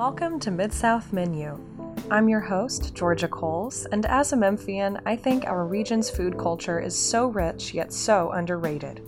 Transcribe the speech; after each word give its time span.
Welcome 0.00 0.40
to 0.40 0.50
Mid 0.50 0.72
South 0.72 1.12
Menu. 1.12 1.60
I'm 2.10 2.26
your 2.26 2.40
host, 2.40 2.94
Georgia 2.94 3.28
Coles, 3.28 3.84
and 3.92 4.06
as 4.06 4.32
a 4.32 4.36
Memphian, 4.36 4.98
I 5.04 5.14
think 5.14 5.44
our 5.44 5.66
region's 5.66 6.08
food 6.08 6.38
culture 6.38 6.80
is 6.80 6.96
so 6.96 7.26
rich 7.26 7.74
yet 7.74 7.92
so 7.92 8.30
underrated. 8.30 9.02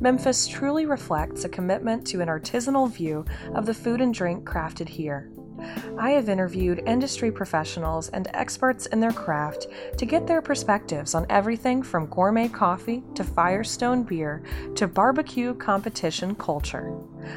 Memphis 0.00 0.46
truly 0.46 0.86
reflects 0.86 1.42
a 1.42 1.48
commitment 1.48 2.06
to 2.06 2.20
an 2.20 2.28
artisanal 2.28 2.88
view 2.88 3.24
of 3.56 3.66
the 3.66 3.74
food 3.74 4.00
and 4.00 4.14
drink 4.14 4.48
crafted 4.48 4.88
here. 4.88 5.32
I 5.98 6.10
have 6.10 6.28
interviewed 6.28 6.80
industry 6.86 7.32
professionals 7.32 8.08
and 8.10 8.28
experts 8.32 8.86
in 8.86 9.00
their 9.00 9.10
craft 9.10 9.66
to 9.98 10.06
get 10.06 10.28
their 10.28 10.40
perspectives 10.40 11.16
on 11.16 11.26
everything 11.28 11.82
from 11.82 12.06
gourmet 12.06 12.46
coffee 12.46 13.02
to 13.16 13.24
Firestone 13.24 14.04
beer 14.04 14.44
to 14.76 14.86
barbecue 14.86 15.54
competition 15.54 16.36
culture. 16.36 16.96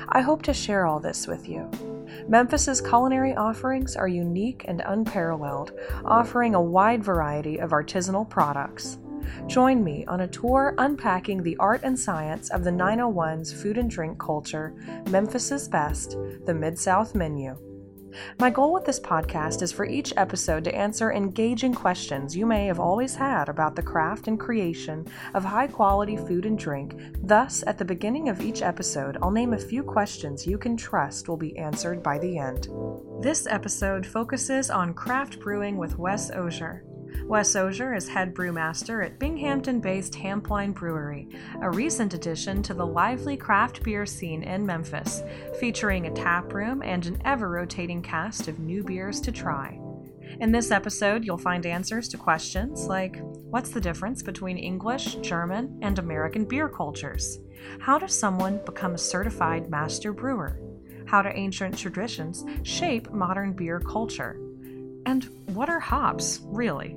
I 0.09 0.21
hope 0.21 0.43
to 0.43 0.53
share 0.53 0.85
all 0.85 0.99
this 0.99 1.25
with 1.25 1.49
you. 1.49 1.88
Memphis's 2.27 2.81
culinary 2.81 3.35
offerings 3.35 3.95
are 3.95 4.07
unique 4.07 4.65
and 4.67 4.81
unparalleled, 4.85 5.73
offering 6.05 6.55
a 6.55 6.61
wide 6.61 7.03
variety 7.03 7.59
of 7.59 7.71
artisanal 7.71 8.29
products. 8.29 8.97
Join 9.47 9.83
me 9.83 10.05
on 10.05 10.21
a 10.21 10.27
tour 10.27 10.75
unpacking 10.77 11.43
the 11.43 11.57
art 11.57 11.81
and 11.83 11.97
science 11.97 12.49
of 12.49 12.63
the 12.63 12.71
901's 12.71 13.53
food 13.53 13.77
and 13.77 13.89
drink 13.89 14.19
culture, 14.19 14.73
Memphis's 15.09 15.67
best, 15.67 16.17
the 16.45 16.53
Mid 16.53 16.77
South 16.77 17.15
menu. 17.15 17.57
My 18.39 18.49
goal 18.49 18.73
with 18.73 18.85
this 18.85 18.99
podcast 18.99 19.61
is 19.61 19.71
for 19.71 19.85
each 19.85 20.13
episode 20.17 20.63
to 20.63 20.75
answer 20.75 21.11
engaging 21.11 21.73
questions 21.73 22.35
you 22.35 22.45
may 22.45 22.65
have 22.65 22.79
always 22.79 23.15
had 23.15 23.49
about 23.49 23.75
the 23.75 23.83
craft 23.83 24.27
and 24.27 24.39
creation 24.39 25.05
of 25.33 25.43
high 25.43 25.67
quality 25.67 26.17
food 26.17 26.45
and 26.45 26.57
drink. 26.57 26.95
Thus, 27.21 27.63
at 27.67 27.77
the 27.77 27.85
beginning 27.85 28.29
of 28.29 28.41
each 28.41 28.61
episode, 28.61 29.17
I'll 29.21 29.31
name 29.31 29.53
a 29.53 29.59
few 29.59 29.83
questions 29.83 30.47
you 30.47 30.57
can 30.57 30.75
trust 30.75 31.29
will 31.29 31.37
be 31.37 31.57
answered 31.57 32.01
by 32.01 32.17
the 32.17 32.37
end. 32.37 32.69
This 33.21 33.47
episode 33.47 34.05
focuses 34.05 34.69
on 34.69 34.93
craft 34.93 35.39
brewing 35.39 35.77
with 35.77 35.97
Wes 35.97 36.31
Osier. 36.31 36.83
Wes 37.25 37.55
Osier 37.55 37.93
is 37.93 38.07
head 38.07 38.33
brewmaster 38.33 39.05
at 39.05 39.19
Binghampton 39.19 39.81
based 39.81 40.13
Hampline 40.13 40.73
Brewery, 40.73 41.29
a 41.61 41.69
recent 41.69 42.13
addition 42.13 42.63
to 42.63 42.73
the 42.73 42.85
lively 42.85 43.37
craft 43.37 43.83
beer 43.83 44.05
scene 44.05 44.43
in 44.43 44.65
Memphis, 44.65 45.21
featuring 45.59 46.07
a 46.07 46.13
tap 46.13 46.53
room 46.53 46.81
and 46.81 47.05
an 47.05 47.21
ever 47.25 47.49
rotating 47.49 48.01
cast 48.01 48.47
of 48.47 48.59
new 48.59 48.83
beers 48.83 49.21
to 49.21 49.31
try. 49.31 49.79
In 50.39 50.51
this 50.51 50.71
episode, 50.71 51.25
you'll 51.25 51.37
find 51.37 51.65
answers 51.65 52.07
to 52.09 52.17
questions 52.17 52.87
like 52.87 53.19
What's 53.21 53.71
the 53.71 53.81
difference 53.81 54.21
between 54.21 54.57
English, 54.57 55.15
German, 55.15 55.79
and 55.81 55.99
American 55.99 56.45
beer 56.45 56.69
cultures? 56.69 57.39
How 57.79 57.97
does 57.97 58.17
someone 58.17 58.61
become 58.65 58.93
a 58.93 58.97
certified 58.97 59.69
master 59.69 60.13
brewer? 60.13 60.59
How 61.07 61.21
do 61.21 61.29
ancient 61.33 61.77
traditions 61.77 62.45
shape 62.63 63.11
modern 63.11 63.53
beer 63.53 63.79
culture? 63.79 64.39
And 65.09 65.27
what 65.55 65.69
are 65.69 65.79
hops, 65.79 66.39
really? 66.43 66.95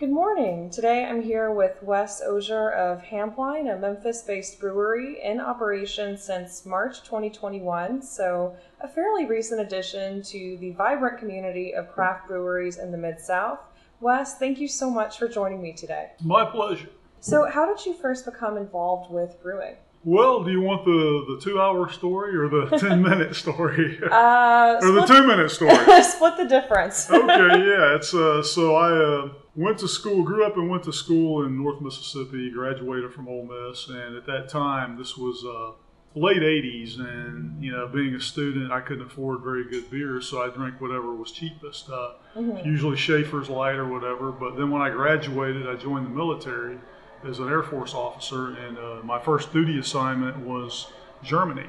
Good 0.00 0.10
morning. 0.10 0.68
Today 0.70 1.04
I'm 1.04 1.22
here 1.22 1.52
with 1.52 1.80
Wes 1.84 2.20
Osier 2.20 2.72
of 2.72 3.00
Hampline, 3.00 3.72
a 3.72 3.78
Memphis 3.78 4.22
based 4.22 4.58
brewery 4.58 5.22
in 5.22 5.38
operation 5.38 6.18
since 6.18 6.66
March 6.66 7.04
2021, 7.04 8.02
so 8.02 8.56
a 8.80 8.88
fairly 8.88 9.26
recent 9.26 9.60
addition 9.60 10.20
to 10.24 10.56
the 10.56 10.72
vibrant 10.72 11.20
community 11.20 11.74
of 11.74 11.92
craft 11.92 12.26
breweries 12.26 12.76
in 12.76 12.90
the 12.90 12.98
Mid 12.98 13.20
South. 13.20 13.60
Wes, 14.00 14.36
thank 14.36 14.58
you 14.58 14.66
so 14.66 14.90
much 14.90 15.16
for 15.16 15.28
joining 15.28 15.62
me 15.62 15.74
today. 15.74 16.10
My 16.24 16.44
pleasure. 16.44 16.88
So, 17.20 17.48
how 17.48 17.72
did 17.72 17.86
you 17.86 17.94
first 17.94 18.24
become 18.24 18.56
involved 18.56 19.12
with 19.12 19.40
brewing? 19.40 19.76
Well, 20.02 20.44
do 20.44 20.50
you 20.50 20.62
want 20.62 20.84
the, 20.86 21.34
the 21.34 21.40
two 21.42 21.60
hour 21.60 21.90
story 21.90 22.34
or 22.34 22.48
the 22.48 22.78
10 22.78 23.02
minute 23.02 23.36
story? 23.36 24.00
Uh, 24.02 24.78
or 24.80 24.92
the 24.92 25.06
two 25.06 25.26
minute 25.26 25.50
story? 25.50 25.74
split 26.02 26.36
the 26.38 26.46
difference. 26.48 27.10
okay, 27.10 27.66
yeah. 27.66 27.94
It's 27.96 28.14
uh, 28.14 28.42
So 28.42 28.76
I 28.76 28.92
uh, 28.92 29.32
went 29.54 29.78
to 29.78 29.88
school, 29.88 30.22
grew 30.22 30.46
up 30.46 30.56
and 30.56 30.70
went 30.70 30.84
to 30.84 30.92
school 30.92 31.44
in 31.44 31.62
North 31.62 31.82
Mississippi, 31.82 32.50
graduated 32.50 33.12
from 33.12 33.28
Ole 33.28 33.44
Miss. 33.44 33.88
And 33.88 34.16
at 34.16 34.24
that 34.26 34.48
time, 34.48 34.96
this 34.96 35.18
was 35.18 35.44
uh, 35.44 35.72
late 36.18 36.40
80s. 36.40 36.98
And, 36.98 37.62
you 37.62 37.70
know, 37.70 37.86
being 37.86 38.14
a 38.14 38.20
student, 38.20 38.72
I 38.72 38.80
couldn't 38.80 39.06
afford 39.06 39.42
very 39.42 39.68
good 39.68 39.90
beer. 39.90 40.22
So 40.22 40.42
I 40.42 40.48
drank 40.48 40.80
whatever 40.80 41.14
was 41.14 41.30
cheapest, 41.30 41.90
uh, 41.90 42.12
mm-hmm. 42.34 42.66
usually 42.66 42.96
Schaefer's 42.96 43.50
Light 43.50 43.76
or 43.76 43.86
whatever. 43.86 44.32
But 44.32 44.56
then 44.56 44.70
when 44.70 44.80
I 44.80 44.88
graduated, 44.88 45.68
I 45.68 45.74
joined 45.74 46.06
the 46.06 46.10
military 46.10 46.78
as 47.24 47.38
an 47.38 47.48
Air 47.48 47.62
Force 47.62 47.94
officer, 47.94 48.56
and 48.56 48.78
uh, 48.78 49.00
my 49.04 49.18
first 49.18 49.52
duty 49.52 49.78
assignment 49.78 50.38
was 50.38 50.86
Germany. 51.22 51.66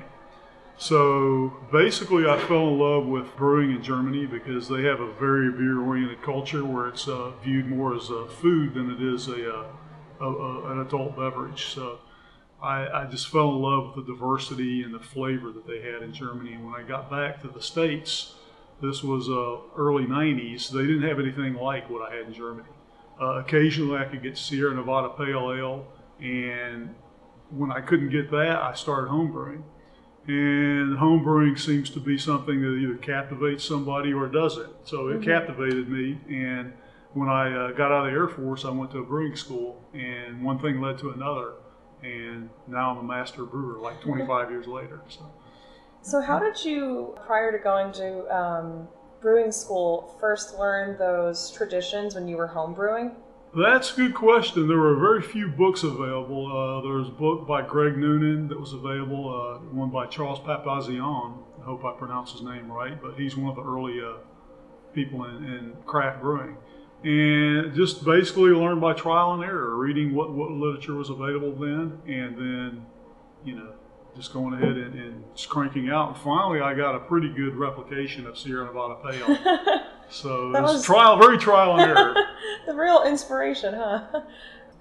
So 0.78 1.54
basically, 1.72 2.26
I 2.26 2.40
fell 2.40 2.70
in 2.70 2.80
love 2.80 3.06
with 3.06 3.36
brewing 3.36 3.72
in 3.72 3.84
Germany 3.84 4.26
because 4.26 4.68
they 4.68 4.84
have 4.84 5.00
a 5.00 5.14
very 5.14 5.52
beer-oriented 5.52 6.24
culture 6.24 6.66
where 6.66 6.88
it's 6.88 7.08
uh, 7.08 7.32
viewed 7.44 7.68
more 7.68 7.96
as 7.96 8.10
a 8.10 8.28
food 8.28 8.74
than 8.74 8.90
it 8.90 9.02
is 9.02 9.28
a, 9.28 9.58
uh, 9.58 9.66
a, 10.22 10.26
a, 10.26 10.72
an 10.72 10.80
adult 10.80 11.16
beverage. 11.16 11.66
So 11.66 12.00
I, 12.64 12.88
I, 12.88 13.06
just 13.06 13.28
fell 13.30 13.50
in 13.50 13.62
love 13.62 13.96
with 13.96 14.08
the 14.08 14.14
diversity 14.14 14.82
and 14.82 14.92
the 14.92 15.00
flavor 15.00 15.52
that 15.52 15.68
they 15.68 15.82
had 15.82 16.02
in 16.02 16.14
Germany. 16.14 16.54
And 16.54 16.66
when 16.66 16.74
I 16.74 16.82
got 16.82 17.12
back 17.12 17.42
to 17.42 17.48
the 17.48 17.62
States, 17.62 18.34
this 18.82 19.04
was 19.04 19.30
uh, 19.30 19.58
early 19.80 20.06
90s, 20.06 20.72
they 20.72 20.82
didn't 20.82 21.04
have 21.04 21.20
anything 21.20 21.54
like 21.54 21.90
what 21.92 22.12
I 22.12 22.16
had 22.16 22.26
in 22.26 22.34
Germany. 22.34 22.68
Uh, 23.22 23.40
occasionally, 23.40 24.00
I 24.00 24.06
could 24.06 24.24
get 24.24 24.38
Sierra 24.38 24.74
Nevada 24.74 25.10
Pale 25.10 25.54
Ale, 25.54 25.86
and 26.20 26.96
when 27.52 27.72
I 27.72 27.80
couldn't 27.80 28.10
get 28.10 28.32
that, 28.32 28.62
I 28.62 28.74
started 28.74 29.12
homebrewing. 29.12 29.62
And 30.28 30.98
homebrewing 30.98 31.60
seems 31.60 31.90
to 31.92 32.00
be 32.00 32.18
something 32.18 32.62
that 32.62 32.78
either 32.78 32.96
captivates 32.96 33.64
somebody 33.64 34.12
or 34.14 34.28
doesn't. 34.28 34.72
So 34.86 35.10
it 35.10 35.20
mm-hmm. 35.20 35.30
captivated 35.30 35.88
me, 35.88 36.20
and 36.30 36.74
when 37.14 37.30
I 37.30 37.54
uh, 37.54 37.72
got 37.72 37.92
out 37.92 38.06
of 38.06 38.12
the 38.12 38.18
Air 38.18 38.28
Force, 38.28 38.66
I 38.66 38.72
went 38.72 38.92
to 38.92 39.00
a 39.00 39.04
brewing 39.04 39.36
school, 39.36 39.84
and 39.94 40.44
one 40.44 40.58
thing 40.60 40.82
led 40.82 40.98
to 41.00 41.12
another, 41.12 41.54
and 42.02 42.50
now 42.68 42.92
I'm 42.92 42.98
a 42.98 43.04
master 43.04 43.44
brewer, 43.44 43.80
like 43.80 44.02
25 44.02 44.50
years 44.50 44.68
later. 44.68 45.02
So. 45.10 45.32
So 46.04 46.20
how 46.20 46.40
did 46.40 46.64
you, 46.66 47.16
prior 47.28 47.52
to 47.52 47.60
going 47.60 47.92
to 47.94 48.36
um, 48.36 48.88
brewing 49.22 49.52
school 49.52 50.16
first 50.20 50.58
learned 50.58 50.98
those 50.98 51.52
traditions 51.52 52.16
when 52.16 52.28
you 52.28 52.38
were 52.38 52.48
home 52.48 52.74
brewing? 52.74 53.16
That's 53.56 53.94
a 53.94 53.96
good 53.96 54.16
question. 54.16 54.68
There 54.68 54.78
were 54.78 54.96
very 54.96 55.22
few 55.22 55.50
books 55.50 55.84
available. 55.84 56.48
Uh, 56.48 56.82
there 56.82 56.94
was 56.94 57.10
a 57.10 57.12
book 57.12 57.46
by 57.46 57.62
Greg 57.62 57.98
Noonan 57.98 58.48
that 58.48 58.60
was 58.60 58.72
available, 58.72 59.30
uh, 59.30 59.60
one 59.74 59.90
by 59.90 60.08
Charles 60.08 60.40
Papazian. 60.40 61.38
I 61.60 61.64
hope 61.64 61.84
I 61.84 61.92
pronounce 61.92 62.32
his 62.32 62.42
name 62.42 62.72
right, 62.72 63.00
but 63.02 63.16
he's 63.16 63.36
one 63.36 63.50
of 63.50 63.58
the 63.58 63.64
early 63.64 64.00
uh, 64.02 64.20
people 64.94 65.26
in, 65.26 65.44
in, 65.44 65.74
craft 65.86 66.22
brewing. 66.22 66.56
And 67.04 67.76
just 67.76 68.06
basically 68.06 68.52
learned 68.52 68.80
by 68.80 68.94
trial 68.94 69.34
and 69.34 69.44
error, 69.44 69.76
reading 69.76 70.16
what, 70.16 70.32
what 70.32 70.52
literature 70.52 70.96
was 70.96 71.10
available 71.10 71.52
then, 71.54 72.00
and 72.08 72.38
then, 72.38 72.86
you 73.44 73.56
know, 73.56 73.74
just 74.16 74.34
going 74.34 74.54
ahead 74.54 74.78
and, 74.78 74.94
and 74.96 75.24
just 75.36 75.50
cranking 75.50 75.90
out. 75.90 76.10
And 76.10 76.18
finally, 76.18 76.62
I 76.62 76.74
got 76.74 76.96
a 76.96 77.00
pretty 77.00 77.30
good 77.30 77.56
replication 77.56 78.28
of 78.28 78.38
Sierra 78.38 78.66
Nevada 78.66 78.96
Pale. 78.96 79.38
so 80.10 80.56
it 80.56 80.62
was, 80.62 80.76
was 80.76 80.86
trial, 80.86 81.18
very 81.18 81.38
trial 81.38 81.80
and 81.80 81.92
error. 81.92 82.16
the 82.66 82.76
real 82.76 83.04
inspiration, 83.04 83.74
huh? 83.74 84.22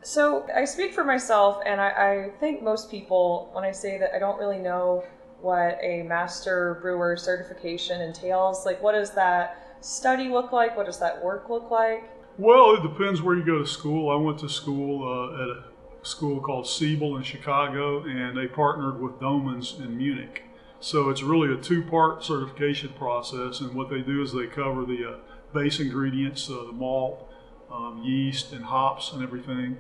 So 0.02 0.46
I 0.56 0.64
speak 0.64 0.94
for 0.94 1.04
myself, 1.04 1.62
and 1.66 1.78
I, 1.78 1.88
I 1.88 2.30
think 2.40 2.62
most 2.62 2.90
people, 2.90 3.50
when 3.52 3.64
I 3.64 3.70
say 3.70 3.98
that 3.98 4.14
I 4.14 4.18
don't 4.18 4.38
really 4.38 4.56
know 4.56 5.04
what 5.42 5.78
a 5.82 6.02
master 6.04 6.78
brewer 6.80 7.18
certification 7.18 8.00
entails, 8.00 8.64
like 8.64 8.82
what 8.82 8.92
does 8.92 9.10
that 9.12 9.76
study 9.82 10.28
look 10.28 10.52
like? 10.52 10.74
What 10.74 10.86
does 10.86 10.98
that 11.00 11.22
work 11.22 11.50
look 11.50 11.70
like? 11.70 12.04
Well, 12.38 12.76
it 12.76 12.82
depends 12.82 13.20
where 13.20 13.36
you 13.36 13.44
go 13.44 13.58
to 13.58 13.66
school. 13.66 14.10
I 14.10 14.16
went 14.16 14.38
to 14.38 14.48
school 14.48 15.06
uh, 15.06 15.42
at 15.42 15.48
a 15.50 15.64
school 16.02 16.40
called 16.40 16.66
Siebel 16.66 17.16
in 17.16 17.22
Chicago, 17.22 18.04
and 18.04 18.36
they 18.36 18.46
partnered 18.46 19.00
with 19.00 19.20
Doemens 19.20 19.78
in 19.78 19.96
Munich. 19.96 20.44
So 20.80 21.10
it's 21.10 21.22
really 21.22 21.52
a 21.52 21.58
two-part 21.58 22.24
certification 22.24 22.90
process, 22.96 23.60
and 23.60 23.74
what 23.74 23.90
they 23.90 24.00
do 24.00 24.22
is 24.22 24.32
they 24.32 24.46
cover 24.46 24.84
the 24.84 25.10
uh, 25.10 25.16
base 25.52 25.78
ingredients, 25.78 26.48
uh, 26.48 26.64
the 26.66 26.72
malt, 26.72 27.28
um, 27.70 28.02
yeast, 28.02 28.52
and 28.52 28.64
hops, 28.64 29.12
and 29.12 29.22
everything, 29.22 29.76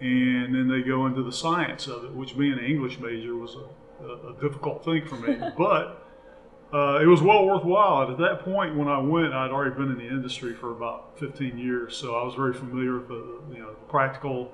and 0.00 0.54
then 0.54 0.68
they 0.68 0.86
go 0.86 1.06
into 1.06 1.22
the 1.22 1.32
science 1.32 1.86
of 1.86 2.04
it, 2.04 2.12
which 2.12 2.36
being 2.36 2.52
an 2.52 2.64
English 2.64 2.98
major 2.98 3.34
was 3.34 3.56
a, 3.56 4.04
a, 4.04 4.32
a 4.32 4.40
difficult 4.40 4.84
thing 4.84 5.06
for 5.06 5.16
me, 5.16 5.38
but. 5.58 5.98
Uh, 6.74 6.98
it 7.02 7.06
was 7.06 7.20
well 7.20 7.44
worthwhile. 7.44 8.10
At 8.10 8.16
that 8.16 8.46
point, 8.46 8.74
when 8.74 8.88
I 8.88 8.96
went, 8.96 9.34
I'd 9.34 9.50
already 9.50 9.74
been 9.74 9.90
in 9.90 9.98
the 9.98 10.08
industry 10.08 10.54
for 10.54 10.70
about 10.70 11.18
15 11.18 11.58
years, 11.58 11.94
so 11.94 12.14
I 12.16 12.24
was 12.24 12.34
very 12.34 12.54
familiar 12.54 12.96
with 12.96 13.08
the 13.08 13.42
you 13.52 13.58
know 13.58 13.74
practical 13.90 14.50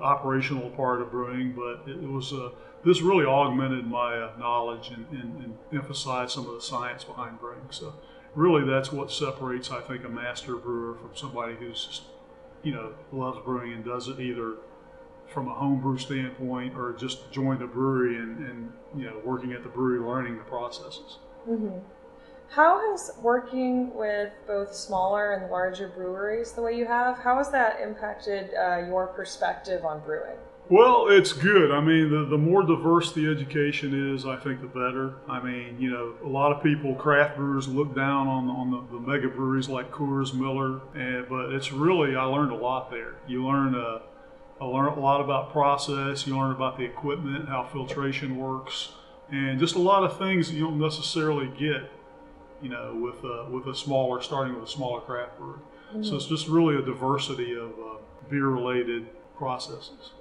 operational 0.00 0.70
part 0.70 1.02
of 1.02 1.10
brewing, 1.10 1.52
but 1.52 1.88
it, 1.90 2.02
it 2.02 2.08
was 2.08 2.32
uh, 2.32 2.50
this 2.84 3.00
really 3.00 3.24
augmented 3.24 3.86
my 3.86 4.16
uh, 4.16 4.32
knowledge 4.38 4.88
and, 4.88 5.06
and, 5.10 5.44
and, 5.44 5.58
emphasized 5.72 6.32
some 6.32 6.46
of 6.46 6.54
the 6.54 6.60
science 6.60 7.04
behind 7.04 7.38
brewing. 7.38 7.66
So 7.70 7.94
really, 8.34 8.68
that's 8.68 8.92
what 8.92 9.10
separates, 9.10 9.70
I 9.70 9.80
think, 9.80 10.04
a 10.04 10.08
master 10.08 10.56
brewer 10.56 10.96
from 10.96 11.10
somebody 11.14 11.54
who's 11.54 11.86
just, 11.86 12.02
you 12.62 12.72
know 12.72 12.92
loves 13.12 13.38
brewing 13.44 13.72
and 13.72 13.84
does 13.84 14.06
it 14.06 14.20
either 14.20 14.54
from 15.26 15.48
a 15.48 15.54
homebrew 15.54 15.98
standpoint 15.98 16.76
or 16.76 16.92
just 16.92 17.30
joined 17.32 17.62
a 17.62 17.66
brewery 17.66 18.16
and, 18.16 18.46
and 18.46 18.72
you 18.94 19.04
know 19.06 19.20
working 19.24 19.52
at 19.52 19.62
the 19.62 19.68
brewery 19.68 19.98
learning 19.98 20.36
the 20.36 20.44
processes. 20.44 21.18
Mm-hmm. 21.48 21.78
How 22.52 22.90
has 22.90 23.12
working 23.22 23.94
with 23.94 24.30
both 24.46 24.74
smaller 24.74 25.32
and 25.32 25.50
larger 25.50 25.88
breweries 25.88 26.52
the 26.52 26.60
way 26.60 26.76
you 26.76 26.84
have, 26.84 27.16
how 27.16 27.38
has 27.38 27.50
that 27.50 27.80
impacted 27.80 28.50
uh, 28.52 28.84
your 28.86 29.06
perspective 29.06 29.86
on 29.86 30.00
brewing? 30.00 30.36
Well, 30.68 31.08
it's 31.08 31.32
good. 31.32 31.70
I 31.70 31.80
mean, 31.80 32.10
the, 32.10 32.26
the 32.26 32.36
more 32.36 32.62
diverse 32.62 33.14
the 33.14 33.26
education 33.26 34.14
is, 34.14 34.26
I 34.26 34.36
think 34.36 34.60
the 34.60 34.66
better. 34.66 35.14
I 35.26 35.42
mean, 35.42 35.78
you 35.80 35.90
know, 35.90 36.12
a 36.22 36.28
lot 36.28 36.52
of 36.52 36.62
people, 36.62 36.94
craft 36.94 37.38
brewers, 37.38 37.68
look 37.68 37.94
down 37.96 38.28
on, 38.28 38.46
on 38.48 38.70
the, 38.70 38.98
the 38.98 39.00
mega 39.00 39.28
breweries 39.28 39.70
like 39.70 39.90
Coors, 39.90 40.34
Miller, 40.34 40.82
and, 40.94 41.26
but 41.30 41.54
it's 41.54 41.72
really, 41.72 42.16
I 42.16 42.24
learned 42.24 42.52
a 42.52 42.56
lot 42.56 42.90
there. 42.90 43.14
You 43.26 43.46
learn 43.46 43.74
a, 43.74 43.78
uh, 43.78 44.02
I 44.60 44.64
learned 44.66 44.98
a 44.98 45.00
lot 45.00 45.22
about 45.22 45.52
process, 45.52 46.26
you 46.26 46.36
learn 46.36 46.52
about 46.52 46.76
the 46.76 46.84
equipment, 46.84 47.48
how 47.48 47.66
filtration 47.72 48.36
works, 48.36 48.92
and 49.30 49.58
just 49.58 49.74
a 49.74 49.80
lot 49.80 50.04
of 50.04 50.18
things 50.18 50.48
that 50.48 50.54
you 50.54 50.64
don't 50.64 50.78
necessarily 50.78 51.50
get, 51.58 51.90
you 52.62 52.68
know, 52.68 52.94
with 52.94 53.24
a, 53.24 53.48
with 53.50 53.66
a 53.66 53.74
smaller, 53.74 54.22
starting 54.22 54.54
with 54.54 54.64
a 54.64 54.70
smaller 54.70 55.00
craft 55.00 55.38
brewery. 55.38 55.58
Mm-hmm. 55.90 56.04
So 56.04 56.16
it's 56.16 56.26
just 56.26 56.48
really 56.48 56.76
a 56.76 56.82
diversity 56.82 57.54
of 57.54 57.70
uh, 57.72 57.96
beer 58.30 58.46
related 58.46 59.08
processes. 59.36 60.12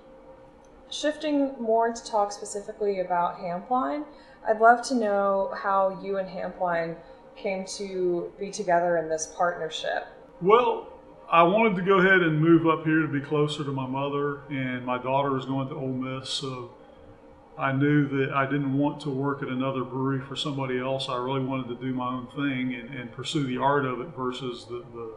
Shifting 0.90 1.54
more 1.60 1.94
to 1.94 2.04
talk 2.04 2.32
specifically 2.32 3.00
about 3.00 3.38
Hampline, 3.38 4.04
I'd 4.48 4.60
love 4.60 4.82
to 4.88 4.96
know 4.96 5.54
how 5.56 6.00
you 6.04 6.18
and 6.18 6.28
Hampline 6.28 6.98
came 7.36 7.66
to 7.78 8.34
be 8.40 8.52
together 8.52 8.98
in 8.98 9.08
this 9.08 9.34
partnership. 9.38 10.08
Well, 10.42 10.88
I 11.32 11.44
wanted 11.44 11.78
to 11.78 11.82
go 11.84 12.00
ahead 12.00 12.22
and 12.22 12.42
move 12.42 12.68
up 12.68 12.84
here 12.84 13.02
to 13.04 13.08
be 13.08 13.22
closer 13.22 13.64
to 13.64 13.72
my 13.72 13.88
mother, 13.88 14.42
and 14.50 14.86
my 14.86 14.98
daughter 14.98 15.38
is 15.38 15.46
going 15.46 15.70
to 15.70 15.76
Ole 15.76 15.94
Miss, 15.94 16.30
so 16.30 16.72
I 17.58 17.72
knew 17.74 18.08
that 18.08 18.34
I 18.34 18.46
didn't 18.46 18.78
want 18.78 19.02
to 19.02 19.10
work 19.10 19.44
at 19.44 19.50
another 19.50 19.84
brewery 19.84 20.22
for 20.22 20.36
somebody 20.36 20.80
else. 20.80 21.10
I 21.10 21.18
really 21.18 21.44
wanted 21.44 21.68
to 21.68 21.76
do 21.76 21.94
my 21.94 22.08
own 22.08 22.28
thing 22.28 22.74
and, 22.74 22.94
and 22.96 23.12
pursue 23.12 23.46
the 23.46 23.58
art 23.58 23.86
of 23.86 24.00
it 24.02 24.08
versus 24.16 24.66
the, 24.66 24.84
the, 24.94 25.12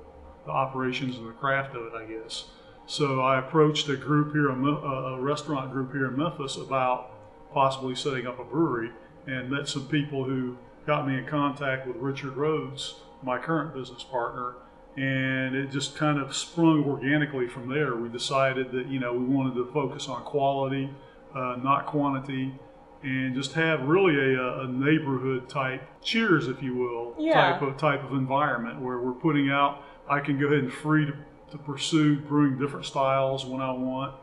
the 0.47 0.51
operations 0.51 1.17
and 1.17 1.29
the 1.29 1.33
craft 1.33 1.75
of 1.75 1.87
it, 1.87 1.93
I 1.95 2.05
guess. 2.05 2.47
So 2.87 3.21
I 3.21 3.39
approached 3.39 3.89
a 3.89 3.97
group 3.97 4.33
here, 4.33 4.51
a, 4.51 5.21
restaurant 5.21 5.73
group 5.73 5.93
here 5.93 6.09
in 6.09 6.19
Memphis, 6.19 6.57
about 6.57 7.13
possibly 7.53 7.95
setting 7.95 8.27
up 8.27 8.39
a 8.39 8.45
brewery, 8.45 8.91
and 9.27 9.51
met 9.51 9.69
some 9.69 9.87
people 9.87 10.25
who 10.25 10.59
got 10.87 11.09
me 11.09 11.17
in 11.17 11.25
contact 11.25 11.87
with 11.87 11.97
Richard 11.97 12.37
Rhodes, 12.37 12.97
my 13.23 13.39
current 13.39 13.75
business 13.75 14.03
partner, 14.03 14.57
and 14.97 15.55
it 15.57 15.71
just 15.71 15.97
kind 15.97 16.19
of 16.19 16.37
sprung 16.37 16.85
organically 16.85 17.49
from 17.49 17.71
there. 17.71 17.97
We 17.97 18.11
decided 18.11 18.71
that 18.73 18.87
you 18.89 19.01
know 19.01 19.15
we 19.15 19.25
wanted 19.25 19.55
to 19.55 19.71
focus 19.73 20.09
on 20.09 20.23
quality, 20.25 20.91
uh, 21.35 21.57
not 21.63 21.87
quantity, 21.87 22.55
and 23.03 23.35
just 23.35 23.53
have 23.53 23.83
really 23.83 24.15
a, 24.35 24.61
a, 24.61 24.67
neighborhood 24.67 25.49
type 25.49 25.83
cheers, 26.03 26.49
if 26.49 26.63
you 26.63 26.75
will, 26.75 27.15
yeah. 27.19 27.51
type 27.51 27.63
of 27.63 27.77
type 27.77 28.03
of 28.03 28.13
environment 28.13 28.81
where 28.81 28.99
we're 28.99 29.13
putting 29.13 29.51
out. 29.51 29.83
I 30.09 30.21
can 30.21 30.39
go 30.39 30.47
ahead 30.47 30.61
and 30.61 30.73
free 30.73 31.07
to 31.07 31.15
to 31.55 31.59
pursue 31.59 32.19
brewing 32.19 32.59
different 32.59 32.85
styles 32.85 33.47
when 33.47 33.61
I 33.61 33.71
want, 33.71 34.15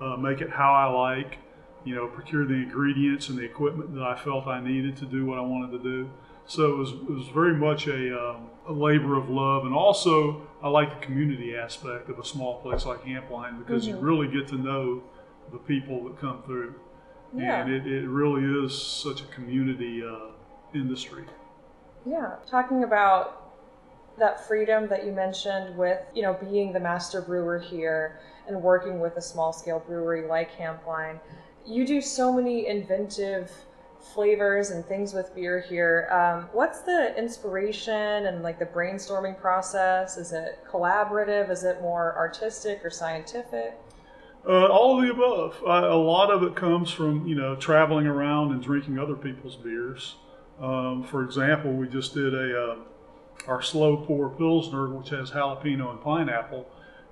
uh, 0.00 0.16
make 0.16 0.40
it 0.40 0.50
how 0.50 0.72
I 0.72 0.86
like, 0.86 1.38
you 1.84 1.94
know, 1.94 2.08
procure 2.08 2.44
the 2.46 2.54
ingredients 2.54 3.28
and 3.28 3.38
the 3.38 3.44
equipment 3.44 3.94
that 3.94 4.02
I 4.02 4.16
felt 4.16 4.48
I 4.48 4.60
needed 4.60 4.96
to 4.96 5.06
do 5.06 5.24
what 5.24 5.38
I 5.38 5.42
wanted 5.42 5.70
to 5.78 5.82
do. 5.82 6.10
So 6.46 6.72
it 6.72 6.76
was, 6.76 6.90
it 6.90 7.10
was 7.10 7.28
very 7.28 7.54
much 7.54 7.86
a, 7.86 8.18
um, 8.18 8.50
a 8.66 8.72
labor 8.72 9.16
of 9.16 9.30
love. 9.30 9.66
And 9.66 9.72
also, 9.72 10.42
I 10.60 10.68
like 10.68 10.98
the 10.98 11.06
community 11.06 11.54
aspect 11.54 12.08
of 12.08 12.18
a 12.18 12.24
small 12.24 12.60
place 12.60 12.84
like 12.84 13.04
Hampline 13.04 13.64
because 13.64 13.86
mm-hmm. 13.86 13.96
you 13.96 14.02
really 14.02 14.26
get 14.26 14.48
to 14.48 14.56
know 14.56 15.04
the 15.52 15.58
people 15.58 16.04
that 16.04 16.20
come 16.20 16.42
through. 16.42 16.74
Yeah. 17.36 17.62
And 17.62 17.72
it, 17.72 17.86
it 17.86 18.08
really 18.08 18.64
is 18.64 18.76
such 18.80 19.20
a 19.22 19.24
community 19.26 20.02
uh, 20.02 20.32
industry. 20.74 21.24
Yeah. 22.04 22.36
Talking 22.48 22.84
about 22.84 23.52
that 24.18 24.46
freedom 24.46 24.88
that 24.88 25.04
you 25.04 25.12
mentioned 25.12 25.76
with, 25.76 26.00
you 26.14 26.22
know, 26.22 26.34
being 26.34 26.72
the 26.72 26.80
master 26.80 27.20
brewer 27.22 27.58
here 27.58 28.20
and 28.46 28.62
working 28.62 29.00
with 29.00 29.16
a 29.16 29.22
small 29.22 29.52
scale 29.52 29.80
brewery 29.80 30.26
like 30.26 30.56
Hampline, 30.56 31.20
you 31.66 31.86
do 31.86 32.00
so 32.00 32.32
many 32.32 32.66
inventive 32.66 33.50
flavors 34.14 34.70
and 34.70 34.84
things 34.86 35.12
with 35.12 35.34
beer 35.34 35.60
here. 35.60 36.08
Um, 36.10 36.48
what's 36.52 36.80
the 36.80 37.16
inspiration 37.16 38.26
and 38.26 38.42
like 38.42 38.58
the 38.58 38.66
brainstorming 38.66 39.38
process? 39.38 40.16
Is 40.16 40.32
it 40.32 40.58
collaborative? 40.68 41.50
Is 41.50 41.64
it 41.64 41.80
more 41.80 42.16
artistic 42.16 42.84
or 42.84 42.90
scientific? 42.90 43.78
Uh, 44.46 44.66
all 44.66 44.98
of 44.98 45.06
the 45.06 45.12
above. 45.12 45.62
Uh, 45.66 45.92
a 45.92 45.96
lot 45.96 46.30
of 46.30 46.42
it 46.42 46.56
comes 46.56 46.90
from 46.90 47.26
you 47.26 47.34
know 47.34 47.54
traveling 47.56 48.06
around 48.06 48.52
and 48.52 48.62
drinking 48.62 48.98
other 48.98 49.16
people's 49.16 49.56
beers. 49.56 50.16
Um, 50.60 51.04
for 51.04 51.24
example, 51.24 51.72
we 51.72 51.88
just 51.88 52.14
did 52.14 52.34
a 52.34 52.72
uh, 52.72 52.76
our 53.46 53.62
slow 53.62 53.96
pour 53.98 54.30
pilsner, 54.30 54.88
which 54.88 55.10
has 55.10 55.30
jalapeno 55.30 55.90
and 55.90 56.00
pineapple. 56.00 56.66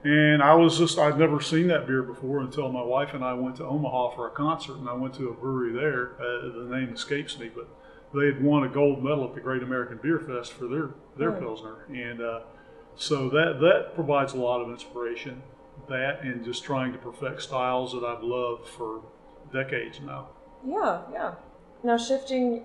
And 0.04 0.42
I 0.42 0.54
was 0.54 0.78
just, 0.78 0.96
I'd 0.96 1.18
never 1.18 1.40
seen 1.40 1.66
that 1.68 1.86
beer 1.86 2.02
before 2.02 2.38
until 2.38 2.70
my 2.70 2.82
wife 2.82 3.14
and 3.14 3.24
I 3.24 3.32
went 3.32 3.56
to 3.56 3.64
Omaha 3.64 4.10
for 4.14 4.28
a 4.28 4.30
concert, 4.30 4.76
and 4.76 4.88
I 4.88 4.92
went 4.92 5.14
to 5.14 5.28
a 5.28 5.34
brewery 5.34 5.72
there. 5.72 6.12
Uh, 6.20 6.68
the 6.68 6.68
name 6.70 6.94
escapes 6.94 7.36
me, 7.36 7.50
but 7.52 7.68
they 8.14 8.26
had 8.26 8.42
won 8.42 8.62
a 8.62 8.68
gold 8.68 9.02
medal 9.02 9.24
at 9.24 9.34
the 9.34 9.40
Great 9.40 9.62
American 9.62 9.98
Beer 10.00 10.20
Fest 10.20 10.52
for 10.52 10.68
their 10.68 10.90
their 11.16 11.36
oh. 11.36 11.40
pilsner, 11.40 11.84
and 11.92 12.20
uh, 12.20 12.40
so 12.96 13.28
that 13.30 13.58
that 13.60 13.94
provides 13.94 14.34
a 14.34 14.36
lot 14.36 14.60
of 14.60 14.70
inspiration. 14.70 15.42
That 15.88 16.22
and 16.22 16.44
just 16.44 16.64
trying 16.64 16.92
to 16.92 16.98
perfect 16.98 17.42
styles 17.42 17.92
that 17.92 18.04
I've 18.04 18.22
loved 18.22 18.68
for 18.68 19.02
decades 19.52 20.00
now. 20.00 20.28
Yeah, 20.66 21.02
yeah. 21.12 21.34
Now 21.82 21.96
shifting 21.96 22.64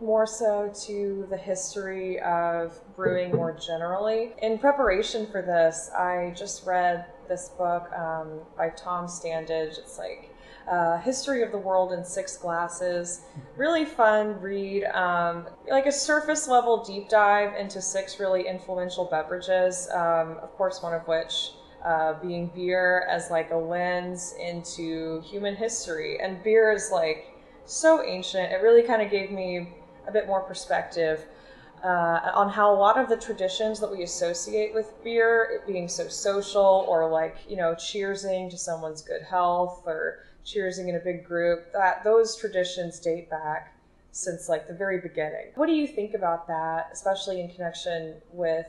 more 0.00 0.26
so 0.26 0.72
to 0.86 1.26
the 1.30 1.36
history 1.36 2.20
of 2.20 2.78
brewing 2.94 3.32
more 3.34 3.52
generally. 3.52 4.32
In 4.42 4.58
preparation 4.58 5.26
for 5.26 5.42
this, 5.42 5.90
I 5.96 6.34
just 6.36 6.66
read 6.66 7.06
this 7.28 7.50
book 7.50 7.90
um, 7.92 8.40
by 8.56 8.70
Tom 8.70 9.06
Standage. 9.06 9.78
It's 9.78 9.98
like 9.98 10.34
uh, 10.70 10.98
History 10.98 11.42
of 11.42 11.50
the 11.52 11.58
World 11.58 11.92
in 11.92 12.04
Six 12.04 12.36
Glasses. 12.36 13.22
Really 13.56 13.84
fun 13.84 14.40
read, 14.40 14.84
um, 14.84 15.46
like 15.68 15.86
a 15.86 15.92
surface 15.92 16.48
level 16.48 16.84
deep 16.84 17.08
dive 17.08 17.54
into 17.58 17.80
six 17.80 18.20
really 18.20 18.46
influential 18.46 19.04
beverages, 19.04 19.88
um, 19.94 20.38
of 20.42 20.54
course, 20.56 20.82
one 20.82 20.94
of 20.94 21.06
which 21.08 21.52
uh, 21.84 22.14
being 22.20 22.48
beer 22.48 23.06
as 23.08 23.30
like 23.30 23.50
a 23.50 23.56
lens 23.56 24.34
into 24.40 25.20
human 25.22 25.54
history. 25.54 26.20
And 26.20 26.42
beer 26.42 26.72
is 26.72 26.90
like 26.90 27.32
so 27.64 28.02
ancient. 28.02 28.52
It 28.52 28.62
really 28.62 28.82
kind 28.82 29.02
of 29.02 29.10
gave 29.10 29.30
me 29.30 29.68
a 30.06 30.12
bit 30.12 30.26
more 30.26 30.40
perspective 30.40 31.24
uh, 31.84 32.30
on 32.34 32.48
how 32.48 32.74
a 32.74 32.76
lot 32.76 32.98
of 32.98 33.08
the 33.08 33.16
traditions 33.16 33.78
that 33.80 33.90
we 33.90 34.02
associate 34.02 34.74
with 34.74 34.92
beer, 35.04 35.48
it 35.52 35.66
being 35.66 35.88
so 35.88 36.08
social 36.08 36.84
or 36.88 37.08
like, 37.08 37.36
you 37.48 37.56
know, 37.56 37.74
cheersing 37.74 38.50
to 38.50 38.58
someone's 38.58 39.02
good 39.02 39.22
health 39.22 39.82
or 39.86 40.20
cheersing 40.44 40.88
in 40.88 40.96
a 40.96 41.00
big 41.00 41.24
group, 41.24 41.72
that 41.72 42.02
those 42.02 42.34
traditions 42.34 42.98
date 42.98 43.30
back 43.30 43.74
since 44.10 44.48
like 44.48 44.66
the 44.66 44.74
very 44.74 44.98
beginning. 44.98 45.52
What 45.54 45.66
do 45.66 45.72
you 45.72 45.86
think 45.86 46.14
about 46.14 46.48
that, 46.48 46.88
especially 46.92 47.40
in 47.40 47.48
connection 47.48 48.14
with 48.32 48.66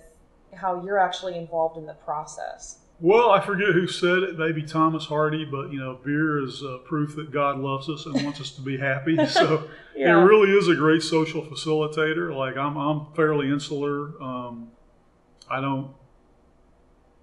how 0.54 0.84
you're 0.84 1.00
actually 1.00 1.38
involved 1.38 1.78
in 1.78 1.86
the 1.86 1.94
process? 1.94 2.80
Well, 3.02 3.30
I 3.32 3.40
forget 3.40 3.70
who 3.70 3.88
said 3.88 4.24
it, 4.24 4.38
maybe 4.38 4.62
Thomas 4.62 5.06
Hardy, 5.06 5.46
but 5.46 5.72
you 5.72 5.80
know, 5.80 6.00
beer 6.04 6.44
is 6.44 6.62
uh, 6.62 6.80
proof 6.86 7.16
that 7.16 7.32
God 7.32 7.58
loves 7.58 7.88
us 7.90 8.06
and 8.06 8.14
wants 8.26 8.42
us 8.42 8.52
to 8.52 8.62
be 8.62 8.78
happy. 8.78 9.18
So 9.30 9.70
yeah. 9.96 10.20
it 10.20 10.24
really 10.24 10.52
is 10.52 10.68
a 10.68 10.76
great 10.76 11.02
social 11.02 11.42
facilitator. 11.46 12.36
Like 12.36 12.58
I'm, 12.58 12.76
I'm 12.78 13.14
fairly 13.14 13.50
insular. 13.50 14.22
Um, 14.22 14.72
I 15.50 15.62
don't, 15.62 15.94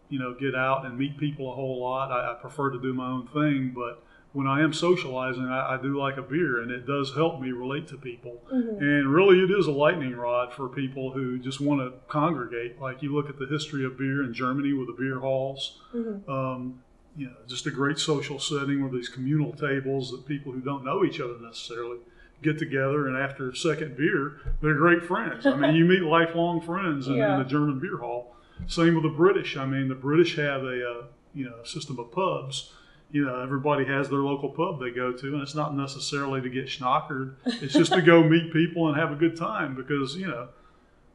you 0.08 0.18
know, 0.18 0.34
get 0.34 0.54
out 0.54 0.86
and 0.86 0.96
meet 0.96 1.18
people 1.18 1.52
a 1.52 1.54
whole 1.54 1.80
lot. 1.80 2.10
I, 2.10 2.32
I 2.32 2.34
prefer 2.34 2.70
to 2.70 2.80
do 2.80 2.94
my 2.94 3.08
own 3.08 3.26
thing, 3.28 3.72
but 3.74 4.02
when 4.36 4.46
I 4.46 4.60
am 4.60 4.74
socializing, 4.74 5.46
I, 5.46 5.76
I, 5.76 5.78
do 5.80 5.98
like 5.98 6.18
a 6.18 6.22
beer, 6.22 6.60
and 6.60 6.70
it 6.70 6.86
does 6.86 7.14
help 7.14 7.40
me 7.40 7.52
relate 7.52 7.88
to 7.88 7.96
people. 7.96 8.42
Mm-hmm. 8.52 8.82
And 8.82 9.08
really, 9.08 9.40
it 9.40 9.50
is 9.50 9.66
a 9.66 9.72
lightning 9.72 10.14
rod 10.14 10.52
for 10.52 10.68
people 10.68 11.10
who 11.10 11.38
just 11.38 11.58
want 11.58 11.80
to 11.80 11.98
congregate. 12.06 12.78
Like 12.78 13.02
you 13.02 13.14
look 13.14 13.30
at 13.30 13.38
the 13.38 13.46
history 13.46 13.86
of 13.86 13.96
beer 13.96 14.22
in 14.22 14.34
Germany 14.34 14.74
with 14.74 14.88
the 14.88 14.92
beer 14.92 15.20
halls. 15.20 15.78
Mm-hmm. 15.94 16.30
Um, 16.30 16.82
you 17.16 17.28
know, 17.28 17.36
just 17.48 17.64
a 17.64 17.70
great 17.70 17.98
social 17.98 18.38
setting 18.38 18.82
where 18.82 18.92
these 18.92 19.08
communal 19.08 19.54
tables 19.54 20.10
that 20.10 20.26
people 20.26 20.52
who 20.52 20.60
don't 20.60 20.84
know 20.84 21.02
each 21.02 21.18
other 21.18 21.40
necessarily 21.40 21.96
get 22.42 22.58
together, 22.58 23.08
and 23.08 23.16
after 23.16 23.48
a 23.48 23.56
second 23.56 23.96
beer, 23.96 24.42
they're 24.60 24.74
great 24.74 25.02
friends. 25.02 25.46
I 25.46 25.56
mean, 25.56 25.74
you 25.74 25.86
meet 25.86 26.02
lifelong 26.18 26.60
friends 26.60 27.08
in, 27.08 27.14
yeah. 27.14 27.32
in 27.32 27.42
the 27.42 27.48
German 27.48 27.78
beer 27.78 27.96
hall. 27.96 28.36
Same 28.66 28.96
with 28.96 29.04
the 29.04 29.16
British. 29.16 29.56
I 29.56 29.64
mean, 29.64 29.88
the 29.88 29.94
British 29.94 30.36
have 30.36 30.62
a 30.62 30.90
uh, 30.90 31.04
you 31.32 31.46
know 31.46 31.64
system 31.64 31.98
of 31.98 32.12
pubs 32.12 32.70
you 33.10 33.24
know, 33.24 33.40
everybody 33.40 33.84
has 33.84 34.08
their 34.08 34.18
local 34.18 34.48
pub 34.48 34.80
they 34.80 34.90
go 34.90 35.12
to, 35.12 35.34
and 35.34 35.42
it's 35.42 35.54
not 35.54 35.74
necessarily 35.74 36.40
to 36.40 36.50
get 36.50 36.66
schnockered. 36.66 37.34
It's 37.44 37.72
just 37.72 37.92
to 37.92 38.02
go 38.02 38.22
meet 38.28 38.52
people 38.52 38.88
and 38.88 38.96
have 38.96 39.12
a 39.12 39.14
good 39.14 39.36
time 39.36 39.74
because 39.74 40.16
you 40.16 40.26
know, 40.26 40.48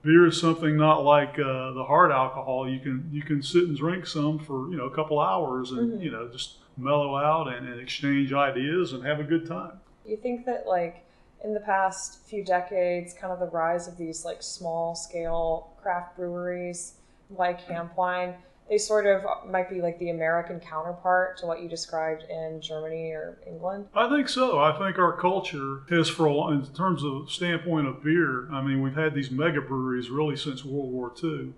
beer 0.01 0.25
is 0.25 0.39
something 0.39 0.77
not 0.77 1.03
like 1.03 1.37
uh, 1.39 1.71
the 1.73 1.83
hard 1.85 2.11
alcohol. 2.11 2.69
You 2.69 2.79
can 2.79 3.09
you 3.11 3.21
can 3.21 3.43
sit 3.43 3.63
and 3.63 3.77
drink 3.77 4.07
some 4.07 4.39
for 4.39 4.69
you 4.69 4.77
know 4.77 4.85
a 4.85 4.95
couple 4.95 5.19
hours 5.19 5.71
and 5.71 5.93
mm-hmm. 5.93 6.01
you 6.01 6.11
know 6.11 6.29
just 6.29 6.57
mellow 6.77 7.17
out 7.17 7.53
and, 7.53 7.67
and 7.67 7.79
exchange 7.79 8.33
ideas 8.33 8.93
and 8.93 9.05
have 9.05 9.19
a 9.19 9.23
good 9.23 9.47
time. 9.47 9.79
You 10.05 10.17
think 10.17 10.45
that 10.45 10.65
like 10.65 11.05
in 11.43 11.53
the 11.53 11.59
past 11.59 12.25
few 12.27 12.43
decades, 12.43 13.13
kind 13.13 13.33
of 13.33 13.39
the 13.39 13.47
rise 13.47 13.87
of 13.87 13.97
these 13.97 14.23
like 14.25 14.41
small 14.41 14.95
scale 14.95 15.73
craft 15.81 16.15
breweries 16.15 16.93
like 17.29 17.65
Hampline, 17.67 18.35
they 18.71 18.77
sort 18.77 19.05
of 19.05 19.23
might 19.49 19.69
be 19.69 19.81
like 19.81 19.99
the 19.99 20.09
American 20.11 20.59
counterpart 20.59 21.37
to 21.37 21.45
what 21.45 21.61
you 21.61 21.67
described 21.67 22.23
in 22.29 22.61
Germany 22.61 23.11
or 23.11 23.37
England. 23.45 23.85
I 23.93 24.09
think 24.09 24.29
so. 24.29 24.59
I 24.59 24.71
think 24.79 24.97
our 24.97 25.15
culture 25.15 25.81
has, 25.89 26.07
for 26.07 26.25
a 26.25 26.33
long, 26.33 26.53
in 26.53 26.65
terms 26.73 27.03
of 27.03 27.29
standpoint 27.29 27.85
of 27.85 28.01
beer. 28.01 28.49
I 28.49 28.61
mean, 28.61 28.81
we've 28.81 28.95
had 28.95 29.13
these 29.13 29.29
mega 29.29 29.59
breweries 29.59 30.09
really 30.09 30.37
since 30.37 30.63
World 30.63 30.89
War 30.89 31.11
II 31.21 31.53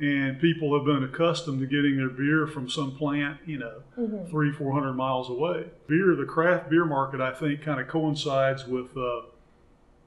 and 0.00 0.40
people 0.40 0.76
have 0.76 0.84
been 0.84 1.02
accustomed 1.02 1.60
to 1.60 1.66
getting 1.66 1.96
their 1.96 2.08
beer 2.08 2.46
from 2.46 2.68
some 2.68 2.96
plant, 2.96 3.38
you 3.46 3.58
know, 3.58 3.82
mm-hmm. 3.98 4.30
three, 4.30 4.52
four 4.52 4.72
hundred 4.72 4.94
miles 4.94 5.28
away. 5.28 5.66
Beer, 5.88 6.14
the 6.14 6.24
craft 6.24 6.70
beer 6.70 6.84
market, 6.84 7.20
I 7.20 7.32
think, 7.32 7.62
kind 7.62 7.80
of 7.80 7.88
coincides 7.88 8.66
with 8.66 8.96
uh, 8.96 9.22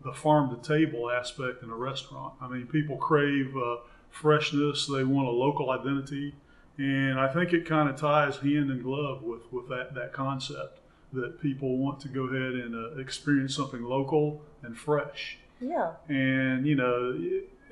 the 0.04 0.14
farm 0.14 0.50
to 0.56 0.68
table 0.68 1.12
aspect 1.12 1.62
in 1.64 1.70
a 1.70 1.76
restaurant. 1.76 2.36
I 2.42 2.48
mean, 2.48 2.68
people 2.68 2.98
crave 2.98 3.56
uh, 3.58 3.78
freshness; 4.10 4.88
they 4.88 5.04
want 5.04 5.28
a 5.28 5.32
local 5.32 5.72
identity, 5.72 6.36
and 6.82 7.20
I 7.20 7.32
think 7.32 7.54
it 7.54 7.68
kind 7.68 7.88
of 7.88 7.96
ties 7.96 8.38
hand 8.38 8.72
in 8.72 8.82
glove 8.82 9.22
with 9.22 9.42
with 9.54 9.70
that 9.70 9.94
that 9.94 10.14
concept 10.14 10.80
that 11.14 11.40
people 11.40 11.78
want 11.78 12.00
to 12.00 12.08
go 12.08 12.24
ahead 12.24 12.54
and 12.54 12.74
uh, 12.74 13.00
experience 13.00 13.56
something 13.56 13.84
local 13.84 14.42
and 14.64 14.76
fresh. 14.76 15.38
Yeah. 15.60 15.92
And 16.10 16.66
you 16.66 16.76
know. 16.76 17.20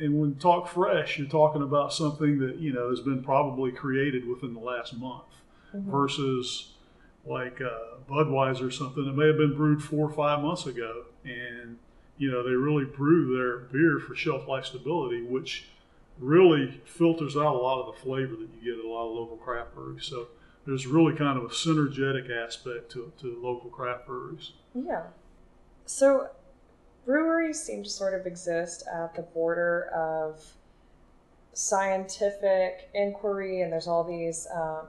And 0.01 0.17
when 0.17 0.35
talk 0.35 0.69
fresh, 0.69 1.19
you're 1.19 1.27
talking 1.27 1.61
about 1.61 1.91
something 1.91 2.39
that 2.39 2.55
you 2.59 2.71
know 2.71 2.89
has 2.89 3.01
been 3.01 3.21
probably 3.21 3.73
created 3.73 4.25
within 4.25 4.53
the 4.53 4.59
last 4.61 4.95
month, 4.95 5.25
mm-hmm. 5.75 5.91
versus 5.91 6.69
like 7.25 7.59
uh, 7.59 7.97
Budweiser 8.09 8.67
or 8.67 8.71
something 8.71 9.03
that 9.03 9.11
may 9.17 9.27
have 9.27 9.37
been 9.37 9.57
brewed 9.57 9.83
four 9.83 10.09
or 10.09 10.13
five 10.13 10.41
months 10.41 10.67
ago, 10.67 11.03
and 11.25 11.77
you 12.17 12.31
know 12.31 12.43
they 12.43 12.51
really 12.51 12.85
brew 12.85 13.35
their 13.35 13.57
beer 13.57 13.99
for 13.99 14.15
shelf 14.15 14.47
life 14.47 14.67
stability, 14.67 15.21
which 15.21 15.67
really 16.19 16.81
filters 16.85 17.35
out 17.35 17.55
a 17.55 17.57
lot 17.57 17.81
of 17.81 17.95
the 17.95 18.01
flavor 18.01 18.35
that 18.35 18.49
you 18.53 18.61
get 18.63 18.79
at 18.79 18.85
a 18.85 18.87
lot 18.87 19.07
of 19.07 19.15
local 19.15 19.37
craft 19.37 19.73
breweries. 19.73 20.05
So 20.05 20.27
there's 20.65 20.85
really 20.85 21.15
kind 21.15 21.37
of 21.37 21.45
a 21.45 21.47
synergetic 21.47 22.29
aspect 22.29 22.91
to 22.91 23.11
to 23.19 23.39
local 23.41 23.69
craft 23.69 24.07
breweries. 24.07 24.51
Yeah. 24.75 25.03
So 25.85 26.29
breweries 27.05 27.61
seem 27.61 27.83
to 27.83 27.89
sort 27.89 28.19
of 28.19 28.27
exist 28.27 28.83
at 28.93 29.15
the 29.15 29.23
border 29.23 29.89
of 29.95 30.43
scientific 31.53 32.89
inquiry, 32.93 33.61
and 33.61 33.71
there's 33.71 33.87
all 33.87 34.03
these. 34.03 34.47
Um, 34.53 34.87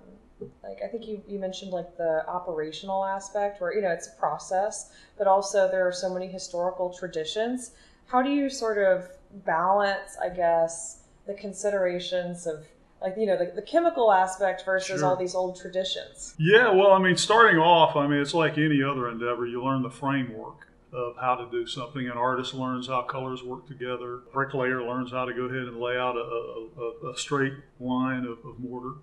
like 0.63 0.81
I 0.83 0.89
think 0.89 1.07
you, 1.07 1.23
you 1.29 1.39
mentioned 1.39 1.71
like 1.71 1.99
the 1.99 2.27
operational 2.27 3.05
aspect 3.05 3.61
where 3.61 3.75
you 3.75 3.83
know 3.83 3.91
it's 3.91 4.09
a 4.09 4.19
process, 4.19 4.91
but 5.19 5.27
also 5.27 5.69
there 5.71 5.87
are 5.87 5.93
so 5.93 6.13
many 6.13 6.27
historical 6.27 6.91
traditions. 6.91 7.73
How 8.07 8.23
do 8.23 8.31
you 8.31 8.49
sort 8.49 8.79
of 8.79 9.09
balance, 9.45 10.17
I 10.21 10.31
guess, 10.31 11.00
the 11.31 11.41
considerations 11.41 12.47
of 12.47 12.65
like 13.01 13.15
you 13.17 13.27
know 13.27 13.39
the, 13.39 13.53
the 13.55 13.63
chemical 13.63 14.13
aspect 14.13 14.65
versus 14.65 15.01
sure. 15.01 15.09
all 15.09 15.17
these 15.17 15.35
old 15.35 15.59
traditions? 15.59 16.35
Yeah, 16.39 16.71
well, 16.71 16.93
I 16.93 16.99
mean, 16.99 17.17
starting 17.17 17.59
off, 17.59 17.97
I 17.97 18.07
mean, 18.07 18.21
it's 18.21 18.35
like 18.35 18.59
any 18.59 18.83
other 18.83 19.09
endeavor. 19.09 19.47
You 19.47 19.65
learn 19.65 19.83
the 19.83 19.91
framework 19.91 20.67
of 20.93 21.17
how 21.17 21.37
to 21.37 21.51
do 21.51 21.67
something. 21.67 22.07
An 22.09 22.19
artist 22.19 22.53
learns 22.53 22.89
how 22.89 23.03
colors 23.03 23.43
work 23.43 23.67
together. 23.67 24.17
A 24.17 24.33
bricklayer 24.33 24.83
learns 24.83 25.13
how 25.13 25.25
to 25.25 25.33
go 25.33 25.43
ahead 25.43 25.69
and 25.69 25.81
lay 25.81 25.97
out 25.97 26.17
a, 26.17 27.01
a, 27.07 27.11
a 27.13 27.17
straight 27.17 27.55
line 27.79 28.25
of, 28.25 28.39
of 28.45 28.59
mortar. 28.59 28.97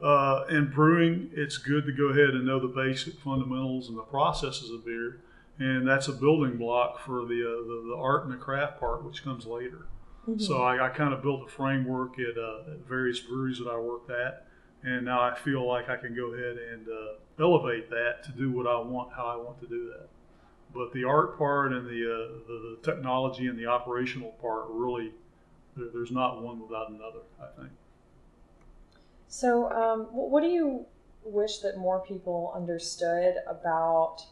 Uh, 0.00 0.44
and 0.48 0.72
brewing, 0.72 1.30
it's 1.34 1.58
good 1.58 1.86
to 1.86 1.92
go 1.92 2.06
ahead 2.06 2.30
and 2.30 2.46
know 2.46 2.60
the 2.60 2.68
basic 2.68 3.18
fundamentals 3.20 3.88
and 3.88 3.98
the 3.98 4.02
processes 4.02 4.70
of 4.70 4.84
beer. 4.84 5.20
And 5.58 5.86
that's 5.86 6.08
a 6.08 6.12
building 6.12 6.56
block 6.56 7.00
for 7.04 7.24
the, 7.24 7.40
uh, 7.40 7.66
the, 7.66 7.84
the, 7.90 7.96
art 7.96 8.24
and 8.24 8.32
the 8.32 8.36
craft 8.36 8.78
part, 8.80 9.04
which 9.04 9.22
comes 9.22 9.46
later. 9.46 9.86
Mm-hmm. 10.28 10.38
So 10.38 10.62
I, 10.62 10.86
I 10.86 10.88
kind 10.90 11.12
of 11.12 11.22
built 11.22 11.42
a 11.46 11.50
framework 11.50 12.18
at, 12.18 12.38
uh, 12.38 12.72
at, 12.72 12.88
various 12.88 13.20
breweries 13.20 13.58
that 13.58 13.68
I 13.68 13.78
worked 13.78 14.10
at. 14.10 14.46
And 14.82 15.04
now 15.04 15.22
I 15.22 15.34
feel 15.34 15.66
like 15.66 15.88
I 15.88 15.96
can 15.96 16.14
go 16.14 16.34
ahead 16.34 16.56
and 16.56 16.86
uh, 16.88 17.42
elevate 17.42 17.88
that 17.90 18.22
to 18.24 18.32
do 18.32 18.50
what 18.50 18.66
I 18.66 18.78
want, 18.78 19.12
how 19.14 19.26
I 19.26 19.36
want 19.36 19.60
to 19.60 19.66
do 19.66 19.90
that 19.90 20.08
but 20.74 20.92
the 20.92 21.04
art 21.04 21.38
part 21.38 21.72
and 21.72 21.86
the, 21.86 22.04
uh, 22.04 22.48
the, 22.48 22.76
the 22.76 22.78
technology 22.82 23.46
and 23.46 23.58
the 23.58 23.66
operational 23.66 24.30
part 24.42 24.64
really 24.68 25.12
there, 25.76 25.86
there's 25.94 26.10
not 26.10 26.42
one 26.42 26.60
without 26.60 26.90
another 26.90 27.20
i 27.40 27.60
think 27.60 27.72
so 29.28 29.70
um, 29.72 30.02
what 30.10 30.42
do 30.42 30.48
you 30.48 30.84
wish 31.24 31.58
that 31.58 31.78
more 31.78 32.00
people 32.00 32.52
understood 32.54 33.36
about 33.48 34.24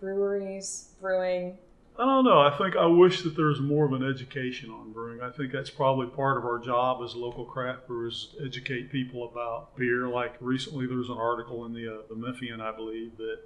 breweries 0.00 0.90
brewing 1.00 1.56
I 1.96 2.04
don't 2.04 2.24
know. 2.24 2.40
I 2.40 2.56
think 2.56 2.76
I 2.76 2.86
wish 2.86 3.22
that 3.22 3.36
there 3.36 3.46
was 3.46 3.60
more 3.60 3.84
of 3.84 3.92
an 3.92 4.02
education 4.02 4.70
on 4.70 4.92
brewing. 4.92 5.20
I 5.20 5.30
think 5.30 5.52
that's 5.52 5.70
probably 5.70 6.08
part 6.08 6.36
of 6.36 6.44
our 6.44 6.58
job 6.58 7.00
as 7.04 7.14
local 7.14 7.44
craft 7.44 7.86
brewers, 7.86 8.34
educate 8.44 8.90
people 8.90 9.28
about 9.28 9.76
beer. 9.76 10.08
Like 10.08 10.34
recently, 10.40 10.86
there 10.86 10.96
was 10.96 11.08
an 11.08 11.18
article 11.18 11.64
in 11.66 11.72
the 11.72 11.92
uh, 11.92 11.98
the 12.08 12.16
Memphian, 12.16 12.60
I 12.60 12.72
believe, 12.72 13.16
that 13.18 13.38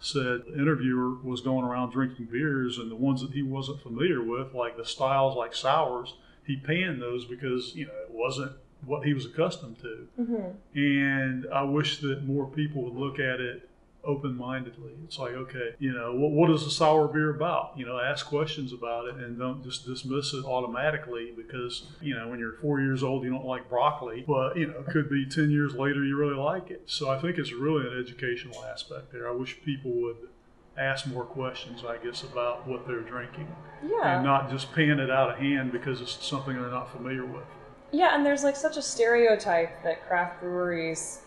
said 0.00 0.42
the 0.46 0.54
interviewer 0.54 1.14
was 1.22 1.40
going 1.40 1.64
around 1.64 1.90
drinking 1.90 2.26
beers 2.26 2.78
and 2.78 2.90
the 2.90 2.96
ones 2.96 3.22
that 3.22 3.32
he 3.32 3.42
wasn't 3.42 3.80
familiar 3.80 4.22
with, 4.22 4.54
like 4.54 4.76
the 4.76 4.84
styles 4.84 5.34
like 5.34 5.54
sours, 5.54 6.14
he 6.46 6.56
panned 6.56 7.00
those 7.00 7.24
because 7.24 7.74
you 7.74 7.86
know 7.86 7.92
it 8.02 8.10
wasn't 8.10 8.52
what 8.84 9.04
he 9.04 9.14
was 9.14 9.26
accustomed 9.26 9.78
to. 9.80 10.08
Mm-hmm. 10.20 10.78
And 10.78 11.46
I 11.52 11.62
wish 11.62 12.00
that 12.00 12.24
more 12.24 12.46
people 12.46 12.82
would 12.84 12.94
look 12.94 13.18
at 13.18 13.40
it 13.40 13.67
open 14.08 14.36
mindedly. 14.36 14.92
It's 15.04 15.18
like, 15.18 15.32
okay, 15.32 15.74
you 15.78 15.92
know, 15.92 16.14
what, 16.14 16.32
what 16.32 16.50
is 16.50 16.64
a 16.64 16.70
sour 16.70 17.06
beer 17.06 17.34
about? 17.34 17.72
You 17.76 17.86
know, 17.86 18.00
ask 18.00 18.26
questions 18.26 18.72
about 18.72 19.06
it 19.06 19.14
and 19.16 19.38
don't 19.38 19.62
just 19.62 19.86
dismiss 19.86 20.32
it 20.32 20.44
automatically 20.44 21.32
because, 21.36 21.84
you 22.00 22.16
know, 22.16 22.28
when 22.28 22.38
you're 22.38 22.54
four 22.54 22.80
years 22.80 23.02
old, 23.02 23.22
you 23.22 23.30
don't 23.30 23.44
like 23.44 23.68
broccoli, 23.68 24.24
but, 24.26 24.56
you 24.56 24.66
know, 24.66 24.80
it 24.80 24.86
could 24.86 25.10
be 25.10 25.26
10 25.26 25.50
years 25.50 25.74
later 25.74 26.02
you 26.04 26.16
really 26.16 26.36
like 26.36 26.70
it. 26.70 26.82
So 26.86 27.10
I 27.10 27.20
think 27.20 27.38
it's 27.38 27.52
really 27.52 27.86
an 27.86 27.98
educational 27.98 28.64
aspect 28.64 29.12
there. 29.12 29.28
I 29.28 29.32
wish 29.32 29.62
people 29.62 29.92
would 29.92 30.16
ask 30.78 31.06
more 31.06 31.24
questions, 31.24 31.82
I 31.86 31.98
guess, 31.98 32.22
about 32.22 32.66
what 32.66 32.86
they're 32.86 33.00
drinking. 33.00 33.48
Yeah. 33.82 34.16
And 34.16 34.24
not 34.24 34.50
just 34.50 34.72
pan 34.72 34.98
it 34.98 35.10
out 35.10 35.30
of 35.30 35.38
hand 35.38 35.70
because 35.70 36.00
it's 36.00 36.24
something 36.24 36.54
they're 36.54 36.70
not 36.70 36.90
familiar 36.90 37.26
with. 37.26 37.44
Yeah, 37.90 38.14
and 38.14 38.24
there's 38.24 38.44
like 38.44 38.56
such 38.56 38.76
a 38.76 38.82
stereotype 38.82 39.82
that 39.82 40.06
craft 40.06 40.40
breweries 40.40 41.22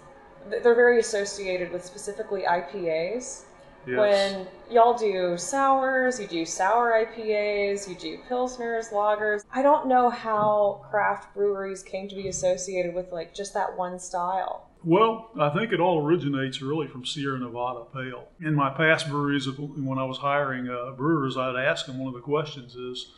they're 0.50 0.76
very 0.76 1.00
associated 1.00 1.72
with 1.72 1.86
specifically 1.86 2.44
IPAs. 2.44 3.44
Yes. 3.88 3.98
When 3.98 4.48
y'all 4.70 4.96
do 4.96 5.38
sours, 5.38 6.20
you 6.20 6.28
do 6.28 6.46
sour 6.46 6.92
IPAs, 6.92 7.90
you 7.90 7.96
do 7.96 8.20
pilsners, 8.30 8.92
lagers. 8.92 9.44
I 9.52 9.64
don't 9.64 9.88
know 9.88 10.10
how 10.10 10.86
craft 10.90 11.34
breweries 11.34 11.82
came 11.82 12.08
to 12.10 12.16
be 12.16 12.28
associated 12.28 12.94
with 12.94 13.12
like 13.12 13.34
just 13.34 13.56
that 13.56 13.76
one 13.76 13.98
style. 13.98 14.70
Well, 14.84 15.30
I 15.40 15.50
think 15.50 15.72
it 15.74 15.80
all 15.80 16.04
originates 16.04 16.62
really 16.62 16.88
from 16.88 17.06
Sierra 17.06 17.40
Nevada 17.40 17.86
Pale. 17.94 18.28
In 18.40 18.56
my 18.56 18.72
past 18.72 19.10
breweries, 19.10 19.48
when 19.50 20.00
I 20.00 20.04
was 20.04 20.18
hiring 20.18 20.70
uh, 20.70 20.92
brewers, 20.92 21.38
I'd 21.38 21.56
ask 21.56 21.86
them 21.86 22.00
one 22.00 22.08
of 22.08 22.14
the 22.16 22.22
questions 22.22 22.76
is, 22.76 23.12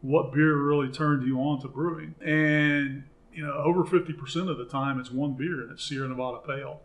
what 0.00 0.32
beer 0.32 0.56
really 0.56 0.88
turned 0.88 1.26
you 1.26 1.40
on 1.40 1.60
to 1.62 1.68
brewing? 1.68 2.14
And 2.24 3.04
you 3.38 3.46
know, 3.46 3.52
over 3.52 3.84
50% 3.84 4.50
of 4.50 4.58
the 4.58 4.64
time 4.64 4.98
it's 4.98 5.12
one 5.12 5.34
beer 5.34 5.60
and 5.60 5.70
it's 5.70 5.88
Sierra 5.88 6.08
Nevada 6.08 6.38
Pale. 6.44 6.80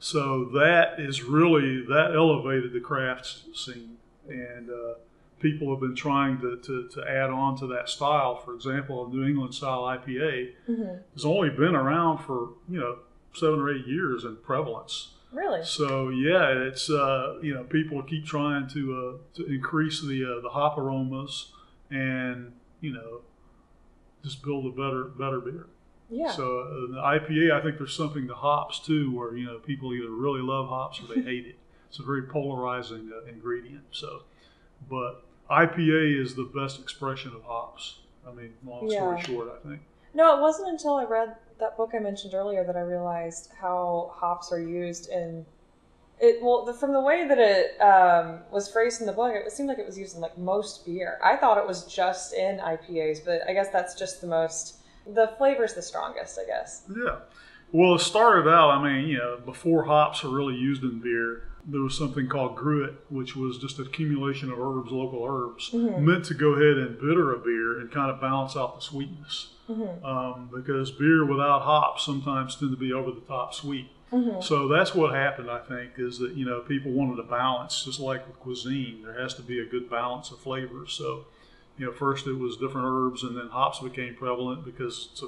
So 0.00 0.46
that 0.46 0.98
is 0.98 1.22
really, 1.22 1.84
that 1.86 2.14
elevated 2.16 2.72
the 2.72 2.80
craft 2.80 3.56
scene. 3.56 3.98
And 4.28 4.68
uh, 4.68 4.94
people 5.38 5.70
have 5.70 5.78
been 5.78 5.94
trying 5.94 6.40
to, 6.40 6.56
to, 6.56 6.88
to, 6.88 7.08
add 7.08 7.30
on 7.30 7.56
to 7.58 7.68
that 7.68 7.88
style. 7.88 8.34
For 8.34 8.52
example, 8.52 9.06
a 9.06 9.10
New 9.10 9.24
England 9.24 9.54
style 9.54 9.82
IPA 9.82 10.54
mm-hmm. 10.68 10.96
has 11.14 11.24
only 11.24 11.50
been 11.50 11.76
around 11.76 12.18
for, 12.18 12.48
you 12.68 12.80
know, 12.80 12.98
seven 13.32 13.60
or 13.60 13.72
eight 13.72 13.86
years 13.86 14.24
in 14.24 14.34
prevalence. 14.38 15.12
Really? 15.32 15.64
So 15.64 16.08
yeah, 16.08 16.48
it's 16.48 16.90
uh, 16.90 17.38
you 17.40 17.54
know 17.54 17.64
people 17.64 18.02
keep 18.02 18.26
trying 18.26 18.68
to 18.68 18.92
uh, 18.94 19.36
to 19.36 19.46
increase 19.46 20.02
the 20.02 20.24
uh, 20.24 20.42
the 20.42 20.50
hop 20.50 20.76
aromas 20.76 21.52
and 21.90 22.52
you 22.82 22.92
know 22.92 23.22
just 24.22 24.42
build 24.42 24.66
a 24.66 24.70
better 24.70 25.04
better 25.04 25.40
beer. 25.40 25.68
Yeah. 26.12 26.30
So 26.30 26.60
uh, 26.60 26.92
the 26.92 27.00
IPA, 27.02 27.52
I 27.52 27.62
think 27.62 27.78
there's 27.78 27.96
something 27.96 28.28
to 28.28 28.34
hops 28.34 28.78
too, 28.78 29.10
where 29.16 29.34
you 29.34 29.46
know 29.46 29.58
people 29.58 29.94
either 29.94 30.10
really 30.10 30.42
love 30.42 30.68
hops 30.68 31.00
or 31.00 31.12
they 31.12 31.22
hate 31.30 31.46
it. 31.46 31.56
It's 31.88 31.98
a 31.98 32.02
very 32.02 32.22
polarizing 32.22 33.10
uh, 33.14 33.24
ingredient. 33.28 33.84
So, 33.92 34.22
but 34.90 35.24
IPA 35.50 36.20
is 36.20 36.34
the 36.34 36.44
best 36.44 36.80
expression 36.80 37.32
of 37.34 37.42
hops. 37.44 38.00
I 38.28 38.32
mean, 38.32 38.52
long 38.64 38.88
story 38.90 39.16
yeah. 39.18 39.24
short, 39.24 39.48
I 39.58 39.68
think. 39.68 39.80
No, 40.14 40.36
it 40.36 40.42
wasn't 40.42 40.68
until 40.68 40.94
I 40.96 41.04
read 41.04 41.34
that 41.58 41.78
book 41.78 41.92
I 41.94 41.98
mentioned 41.98 42.34
earlier 42.34 42.62
that 42.64 42.76
I 42.76 42.80
realized 42.80 43.50
how 43.58 44.12
hops 44.14 44.52
are 44.52 44.60
used 44.60 45.08
in 45.08 45.46
it. 46.20 46.42
Well, 46.42 46.66
the, 46.66 46.74
from 46.74 46.92
the 46.92 47.00
way 47.00 47.26
that 47.26 47.38
it 47.38 47.80
um, 47.80 48.40
was 48.50 48.70
phrased 48.70 49.00
in 49.00 49.06
the 49.06 49.12
book, 49.14 49.34
it 49.34 49.50
seemed 49.50 49.70
like 49.70 49.78
it 49.78 49.86
was 49.86 49.98
used 49.98 50.14
in 50.14 50.20
like 50.20 50.36
most 50.36 50.84
beer. 50.84 51.18
I 51.24 51.36
thought 51.36 51.56
it 51.56 51.66
was 51.66 51.86
just 51.86 52.34
in 52.34 52.58
IPAs, 52.58 53.24
but 53.24 53.40
I 53.48 53.54
guess 53.54 53.70
that's 53.70 53.94
just 53.94 54.20
the 54.20 54.26
most 54.26 54.81
the 55.06 55.32
flavor's 55.38 55.74
the 55.74 55.82
strongest, 55.82 56.38
I 56.38 56.46
guess. 56.46 56.84
Yeah. 56.94 57.16
Well, 57.72 57.94
it 57.94 58.00
started 58.00 58.48
out, 58.50 58.70
I 58.70 58.82
mean, 58.82 59.08
you 59.08 59.18
know, 59.18 59.38
before 59.44 59.84
hops 59.84 60.24
are 60.24 60.28
really 60.28 60.54
used 60.54 60.82
in 60.82 61.00
beer, 61.00 61.44
there 61.66 61.80
was 61.80 61.96
something 61.96 62.28
called 62.28 62.56
gruit, 62.56 62.94
which 63.08 63.34
was 63.36 63.56
just 63.58 63.78
accumulation 63.78 64.50
of 64.52 64.58
herbs, 64.58 64.90
local 64.90 65.24
herbs, 65.24 65.70
Mm-hmm. 65.70 66.04
meant 66.04 66.24
to 66.26 66.34
go 66.34 66.50
ahead 66.54 66.76
and 66.76 66.98
bitter 67.00 67.32
a 67.32 67.38
beer 67.38 67.78
and 67.80 67.90
kind 67.90 68.10
of 68.10 68.20
balance 68.20 68.56
out 68.56 68.74
the 68.74 68.82
sweetness. 68.82 69.54
Mm-hmm. 69.70 70.04
Um, 70.04 70.50
because 70.52 70.90
beer 70.90 71.24
without 71.24 71.62
hops 71.62 72.04
sometimes 72.04 72.56
tend 72.56 72.72
to 72.72 72.76
be 72.76 72.92
over 72.92 73.10
the 73.12 73.20
top 73.20 73.54
sweet. 73.54 73.88
Mm-hmm. 74.12 74.42
So 74.42 74.68
that's 74.68 74.94
what 74.94 75.14
happened, 75.14 75.50
I 75.50 75.60
think, 75.60 75.92
is 75.96 76.18
that 76.18 76.32
you 76.34 76.44
know 76.44 76.60
people 76.60 76.90
wanted 76.90 77.18
a 77.20 77.22
balance, 77.22 77.84
just 77.84 77.98
like 78.00 78.26
with 78.26 78.38
cuisine. 78.40 79.02
There 79.04 79.18
has 79.18 79.32
to 79.34 79.42
be 79.42 79.60
a 79.60 79.64
good 79.64 79.88
balance 79.88 80.30
of 80.32 80.40
flavors. 80.40 80.92
So, 80.92 81.26
you 81.82 81.88
know, 81.88 81.92
first 81.92 82.28
it 82.28 82.38
was 82.38 82.56
different 82.56 82.86
herbs, 82.88 83.24
and 83.24 83.36
then 83.36 83.48
hops 83.48 83.80
became 83.80 84.14
prevalent 84.14 84.64
because 84.64 85.08
it's 85.10 85.20
a 85.20 85.26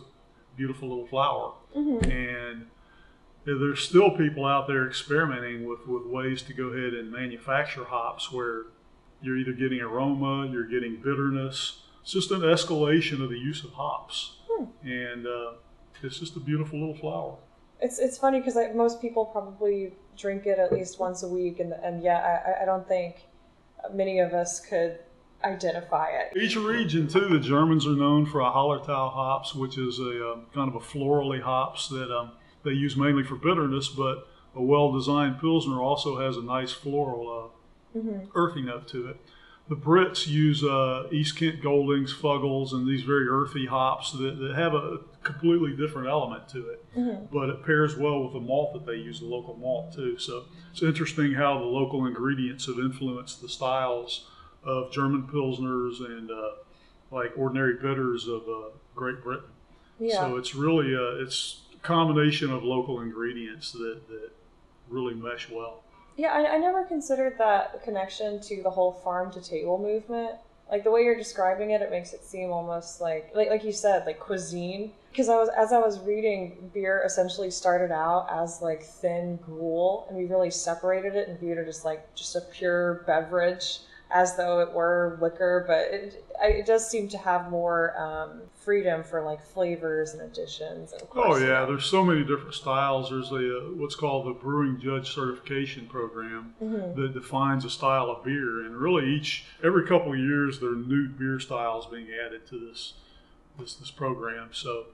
beautiful 0.56 0.88
little 0.88 1.08
flower. 1.08 1.52
Mm-hmm. 1.76 2.08
And 2.08 2.66
there's 3.44 3.80
still 3.80 4.12
people 4.12 4.46
out 4.46 4.68
there 4.68 4.86
experimenting 4.86 5.66
with, 5.66 5.84
with 5.88 6.06
ways 6.06 6.42
to 6.42 6.54
go 6.54 6.66
ahead 6.66 6.94
and 6.94 7.10
manufacture 7.10 7.82
hops 7.82 8.30
where 8.30 8.66
you're 9.20 9.36
either 9.36 9.52
getting 9.52 9.80
aroma, 9.80 10.46
you're 10.46 10.68
getting 10.68 11.02
bitterness. 11.02 11.82
It's 12.02 12.12
just 12.12 12.30
an 12.30 12.42
escalation 12.42 13.20
of 13.20 13.30
the 13.30 13.38
use 13.38 13.64
of 13.64 13.72
hops. 13.72 14.36
And 14.84 15.26
uh, 15.26 15.54
it's 16.04 16.20
just 16.20 16.36
a 16.36 16.40
beautiful 16.40 16.78
little 16.78 16.94
flower. 16.94 17.36
It's 17.80 17.98
it's 17.98 18.16
funny 18.16 18.38
because 18.38 18.54
like, 18.54 18.76
most 18.76 19.00
people 19.00 19.24
probably 19.24 19.92
drink 20.16 20.46
it 20.46 20.60
at 20.60 20.72
least 20.72 21.00
once 21.00 21.24
a 21.24 21.28
week, 21.28 21.58
and 21.58 21.72
and 21.72 22.00
yet 22.00 22.22
I, 22.22 22.62
I 22.62 22.64
don't 22.64 22.86
think 22.86 23.26
many 23.92 24.20
of 24.20 24.32
us 24.32 24.60
could 24.60 25.00
identify 25.44 26.08
it. 26.08 26.36
Each 26.36 26.56
region, 26.56 27.06
too, 27.08 27.28
the 27.28 27.38
Germans 27.38 27.86
are 27.86 27.96
known 27.96 28.26
for 28.26 28.40
a 28.40 28.50
Hallertau 28.50 29.12
hops, 29.12 29.54
which 29.54 29.78
is 29.78 29.98
a 29.98 30.32
um, 30.32 30.46
kind 30.54 30.68
of 30.68 30.74
a 30.74 30.80
florally 30.84 31.40
hops 31.40 31.88
that 31.88 32.10
um, 32.10 32.32
they 32.64 32.72
use 32.72 32.96
mainly 32.96 33.22
for 33.22 33.36
bitterness, 33.36 33.88
but 33.88 34.26
a 34.54 34.62
well-designed 34.62 35.40
Pilsner 35.40 35.80
also 35.80 36.18
has 36.18 36.36
a 36.36 36.42
nice 36.42 36.72
floral, 36.72 37.52
uh, 37.96 37.98
earthy 38.34 38.62
note 38.62 38.88
to 38.88 39.08
it. 39.08 39.20
The 39.66 39.76
Brits 39.76 40.26
use 40.26 40.62
uh, 40.62 41.08
East 41.10 41.38
Kent 41.38 41.62
Goldings, 41.62 42.12
Fuggles, 42.12 42.72
and 42.72 42.86
these 42.86 43.02
very 43.02 43.26
earthy 43.26 43.64
hops 43.64 44.12
that, 44.12 44.38
that 44.38 44.54
have 44.54 44.74
a 44.74 44.98
completely 45.22 45.74
different 45.74 46.06
element 46.08 46.48
to 46.50 46.68
it. 46.68 46.84
But 47.32 47.48
it 47.48 47.64
pairs 47.64 47.96
well 47.96 48.22
with 48.22 48.34
the 48.34 48.40
malt 48.40 48.74
that 48.74 48.84
they 48.84 48.98
use, 48.98 49.20
the 49.20 49.26
local 49.26 49.56
malt 49.56 49.94
too. 49.94 50.18
So 50.18 50.44
it's 50.70 50.82
interesting 50.82 51.32
how 51.32 51.58
the 51.58 51.64
local 51.64 52.04
ingredients 52.04 52.66
have 52.66 52.78
influenced 52.78 53.40
the 53.40 53.48
styles 53.48 54.28
of 54.64 54.90
German 54.92 55.24
Pilsners 55.24 56.04
and 56.04 56.30
uh, 56.30 56.50
like 57.10 57.32
ordinary 57.36 57.74
bitters 57.74 58.28
of 58.28 58.42
uh, 58.48 58.68
Great 58.94 59.22
Britain. 59.22 59.50
Yeah. 59.98 60.20
So 60.20 60.36
it's 60.36 60.54
really 60.54 60.94
a, 60.94 61.22
it's 61.22 61.62
a 61.74 61.78
combination 61.78 62.50
of 62.50 62.64
local 62.64 63.00
ingredients 63.00 63.72
that, 63.72 64.08
that 64.08 64.30
really 64.88 65.14
mesh 65.14 65.48
well. 65.50 65.82
Yeah, 66.16 66.32
I, 66.32 66.54
I 66.54 66.58
never 66.58 66.84
considered 66.84 67.36
that 67.38 67.82
connection 67.82 68.40
to 68.42 68.62
the 68.62 68.70
whole 68.70 68.92
farm 68.92 69.32
to 69.32 69.40
table 69.40 69.78
movement. 69.78 70.36
Like 70.70 70.82
the 70.82 70.90
way 70.90 71.02
you're 71.02 71.16
describing 71.16 71.72
it, 71.72 71.82
it 71.82 71.90
makes 71.90 72.12
it 72.12 72.24
seem 72.24 72.50
almost 72.50 73.00
like, 73.00 73.30
like, 73.34 73.50
like 73.50 73.64
you 73.64 73.72
said, 73.72 74.06
like 74.06 74.18
cuisine. 74.18 74.92
Because 75.10 75.28
I 75.28 75.36
was, 75.36 75.48
as 75.56 75.72
I 75.72 75.78
was 75.78 76.00
reading, 76.00 76.70
beer 76.72 77.02
essentially 77.04 77.50
started 77.50 77.92
out 77.92 78.26
as 78.32 78.62
like 78.62 78.82
thin 78.82 79.36
gruel, 79.44 80.06
and 80.08 80.16
we 80.16 80.24
really 80.24 80.50
separated 80.50 81.14
it 81.14 81.28
and 81.28 81.38
viewed 81.38 81.58
it 81.58 81.68
as 81.68 81.84
like 81.84 82.12
just 82.14 82.34
a 82.34 82.40
pure 82.40 83.04
beverage, 83.06 83.80
as 84.10 84.36
though 84.36 84.60
it 84.60 84.72
were 84.72 85.18
liquor. 85.20 85.64
But 85.66 85.92
it, 85.92 86.24
it 86.42 86.66
does 86.66 86.88
seem 86.88 87.08
to 87.08 87.18
have 87.18 87.50
more 87.50 87.96
um, 88.00 88.42
freedom 88.54 89.02
for 89.02 89.22
like 89.22 89.44
flavors 89.44 90.12
and 90.14 90.22
additions. 90.22 90.92
And 90.92 91.02
Oh 91.02 91.06
course, 91.06 91.40
you 91.40 91.46
yeah, 91.48 91.60
know, 91.60 91.66
there's 91.66 91.86
so 91.86 92.04
many 92.04 92.22
different 92.24 92.54
styles. 92.54 93.10
There's 93.10 93.30
a 93.32 93.58
uh, 93.58 93.60
what's 93.74 93.94
called 93.94 94.26
the 94.26 94.32
Brewing 94.32 94.80
Judge 94.80 95.14
Certification 95.14 95.86
Program 95.86 96.54
Mm-hmm. 96.62 97.00
that 97.00 97.12
defines 97.14 97.64
a 97.64 97.70
style 97.70 98.10
of 98.10 98.24
beer, 98.24 98.64
and 98.64 98.76
really 98.76 99.06
each 99.10 99.44
every 99.62 99.86
couple 99.86 100.12
of 100.12 100.18
years 100.18 100.60
there 100.60 100.70
are 100.70 100.76
new 100.76 101.08
beer 101.08 101.38
styles 101.40 101.86
being 101.86 102.08
added 102.24 102.46
to 102.48 102.58
this 102.58 102.94
this 103.58 103.74
this 103.74 103.90
program. 103.90 104.48
So, 104.52 104.86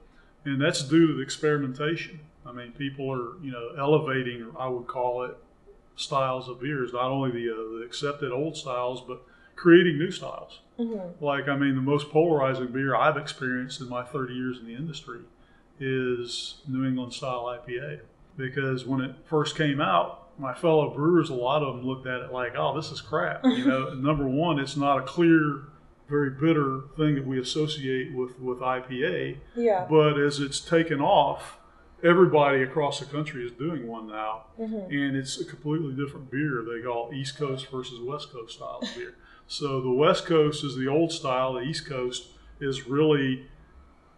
and 0.45 0.61
that's 0.61 0.83
due 0.83 1.07
to 1.09 1.15
the 1.15 1.23
experimentation. 1.23 2.21
I 2.47 2.53
mean, 2.53 2.73
people 2.73 3.11
are 3.13 3.43
you 3.43 3.53
know 3.53 3.71
elevating, 3.79 4.47
I 4.59 4.69
would 4.69 4.87
call 4.87 5.25
it, 5.25 5.37
styles 6.01 6.49
of 6.49 6.61
beers. 6.61 6.93
Not 6.93 7.11
only 7.11 7.31
the, 7.31 7.53
uh, 7.53 7.79
the 7.79 7.85
accepted 7.85 8.33
old 8.33 8.57
styles, 8.57 9.01
but 9.01 9.23
creating 9.57 9.99
new 9.99 10.11
styles. 10.11 10.61
Mm-hmm. 10.79 11.23
Like, 11.25 11.49
I 11.49 11.57
mean, 11.57 11.75
the 11.75 11.83
most 11.83 12.11
polarizing 12.11 12.69
beer 12.69 12.95
I've 12.95 13.17
experienced 13.17 13.81
in 13.81 13.89
my 13.89 14.03
30 14.03 14.35
years 14.35 14.59
in 14.59 14.67
the 14.67 14.75
industry 14.75 15.21
is 15.79 16.57
New 16.67 16.87
England 16.87 17.13
style 17.13 17.45
IPA. 17.45 18.01
Because 18.37 18.87
when 18.87 19.03
it 19.03 19.15
first 19.27 19.57
came 19.57 19.81
out, 19.81 20.29
my 20.39 20.55
fellow 20.55 20.89
brewers, 20.89 21.29
a 21.29 21.35
lot 21.35 21.63
of 21.63 21.77
them 21.77 21.87
looked 21.87 22.07
at 22.07 22.23
it 22.23 22.33
like, 22.33 22.55
oh, 22.57 22.75
this 22.75 22.91
is 22.91 23.01
crap. 23.01 23.45
You 23.45 23.67
know, 23.67 23.95
number 23.95 24.27
one, 24.27 24.59
it's 24.59 24.77
not 24.77 24.99
a 24.99 25.03
clear, 25.03 25.65
very 26.09 26.31
bitter 26.31 26.83
thing 26.97 27.17
that 27.17 27.27
we 27.27 27.39
associate 27.39 28.15
with, 28.15 28.39
with 28.41 28.59
IPA. 28.61 29.37
yeah. 29.55 29.87
But 29.89 30.19
as 30.19 30.41
it's 30.41 30.61
taken 30.61 31.01
off, 31.01 31.59
everybody 32.03 32.63
across 32.63 33.01
the 33.01 33.07
country 33.07 33.45
is 33.45 33.53
doing 33.53 33.87
one 33.87 34.09
now. 34.09 34.45
Mm-hmm. 34.59 34.93
And 34.93 35.17
it's 35.17 35.41
a 35.41 35.45
completely 35.45 35.95
different 35.95 36.31
beer. 36.31 36.65
They 36.65 36.83
call 36.83 37.11
East 37.13 37.37
Coast 37.37 37.71
versus 37.71 38.01
West 38.01 38.33
Coast 38.33 38.57
style 38.57 38.81
beer. 38.95 39.15
So 39.47 39.81
the 39.81 39.91
West 39.91 40.27
Coast 40.27 40.65
is 40.65 40.77
the 40.77 40.87
old 40.87 41.13
style, 41.13 41.55
the 41.55 41.63
East 41.63 41.87
Coast 41.87 42.29
is 42.61 42.87
really 42.87 43.47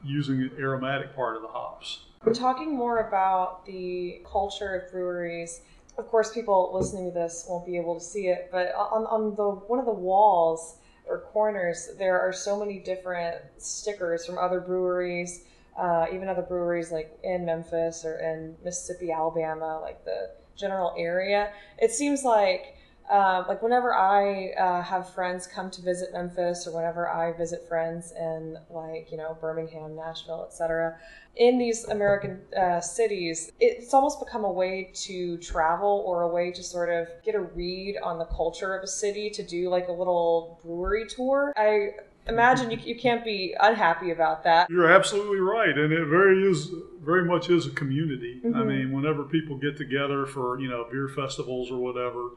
using 0.05 0.41
the 0.41 0.51
aromatic 0.59 1.15
part 1.15 1.37
of 1.37 1.43
the 1.43 1.49
hops. 1.49 2.07
We're 2.25 2.35
talking 2.35 2.77
more 2.77 3.09
about 3.09 3.65
the 3.67 4.23
culture 4.31 4.75
of 4.77 4.93
breweries. 4.93 5.63
Of 5.99 6.09
course, 6.09 6.33
people 6.33 6.71
listening 6.73 7.07
to 7.07 7.15
this 7.15 7.47
won't 7.49 7.67
be 7.67 7.77
able 7.77 7.99
to 7.99 8.05
see 8.05 8.29
it, 8.29 8.49
but 8.53 8.75
on, 8.75 9.07
on 9.07 9.35
the 9.35 9.51
one 9.69 9.79
of 9.79 9.87
the 9.87 9.93
walls 9.93 10.79
or 11.07 11.21
corners, 11.33 11.91
there 11.99 12.21
are 12.21 12.33
so 12.33 12.59
many 12.59 12.79
different 12.79 13.37
stickers 13.59 14.25
from 14.25 14.39
other 14.39 14.61
breweries, 14.61 15.45
uh, 15.79 16.07
even 16.13 16.29
other 16.29 16.43
breweries 16.43 16.93
like 16.93 17.19
in 17.23 17.45
Memphis 17.45 18.05
or 18.05 18.19
in 18.19 18.57
Mississippi, 18.65 19.11
Alabama, 19.11 19.81
like 19.81 20.05
the 20.05 20.31
general 20.57 20.95
area. 20.97 21.53
It 21.79 21.93
seems 21.93 22.25
like 22.25 22.77
um, 23.11 23.45
like 23.49 23.63
whenever 23.63 23.95
I 23.95 24.53
uh, 24.53 24.83
have 24.83 25.13
friends 25.13 25.47
come 25.47 25.71
to 25.73 25.83
visit 25.83 26.13
Memphis, 26.13 26.67
or 26.67 26.75
whenever 26.75 27.09
I 27.09 27.33
visit 27.33 27.69
friends 27.69 28.13
in 28.19 28.57
like 28.71 29.11
you 29.11 29.19
know 29.19 29.37
Birmingham, 29.41 29.97
Nashville, 29.97 30.47
etc., 30.49 30.97
in 31.37 31.59
these 31.59 31.85
American 31.85 32.41
uh, 32.57 32.81
cities, 32.81 33.51
it's 33.59 33.93
almost 33.93 34.19
become 34.21 34.45
a 34.45 34.51
way 34.51 34.91
to 34.95 35.37
travel 35.39 36.05
or 36.07 36.23
a 36.23 36.29
way 36.29 36.53
to 36.53 36.63
sort 36.63 36.91
of 36.91 37.09
get 37.25 37.35
a 37.35 37.41
read 37.41 37.97
on 38.03 38.19
the 38.19 38.27
culture 38.27 38.75
of 38.75 38.83
a 38.83 38.87
city 38.87 39.31
to 39.31 39.43
do 39.43 39.69
like 39.69 39.89
a 39.89 39.93
little 39.93 40.61
brewery 40.65 41.07
tour. 41.07 41.53
I 41.57 41.91
imagine 42.29 42.71
you, 42.71 42.79
you 42.79 42.99
can't 42.99 43.25
be 43.25 43.55
unhappy 43.61 44.11
about 44.11 44.45
that. 44.45 44.71
You're 44.71 44.91
absolutely 44.91 45.41
right, 45.41 45.77
and 45.77 45.93
it 45.93 46.07
very 46.07 46.49
is 46.49 46.71
very 47.01 47.25
much 47.25 47.51
is 47.51 47.67
a 47.67 47.71
community. 47.71 48.41
I 48.45 48.49
Mhm. 48.49 48.67
mean, 48.67 48.93
whenever 48.93 49.25
people 49.25 49.57
get 49.57 49.77
together 49.77 50.27
for 50.27 50.61
you 50.61 50.69
know 50.69 50.87
beer 50.91 51.09
festivals 51.09 51.71
or 51.71 51.79
whatever, 51.79 52.31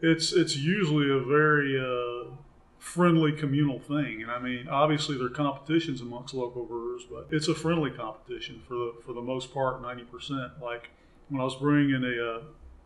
it's 0.00 0.32
it's 0.32 0.56
usually 0.56 1.10
a 1.10 1.18
very 1.18 1.78
uh, 1.78 2.30
friendly 2.78 3.32
communal 3.32 3.78
thing. 3.78 4.22
And 4.22 4.30
I 4.30 4.38
mean, 4.38 4.68
obviously 4.68 5.16
there 5.16 5.26
are 5.26 5.30
competitions 5.30 6.00
amongst 6.00 6.34
local 6.34 6.64
brewers, 6.64 7.02
but 7.10 7.26
it's 7.30 7.48
a 7.48 7.54
friendly 7.54 7.90
competition 7.90 8.62
for 8.66 8.74
the 8.74 8.94
for 9.04 9.12
the 9.12 9.22
most 9.22 9.52
part, 9.52 9.82
ninety 9.82 10.04
percent. 10.04 10.52
Like 10.60 10.90
when 11.28 11.40
I 11.40 11.44
was 11.44 11.56
brewing 11.56 11.90
in 11.90 12.04
a 12.04 12.34
uh, 12.36 12.42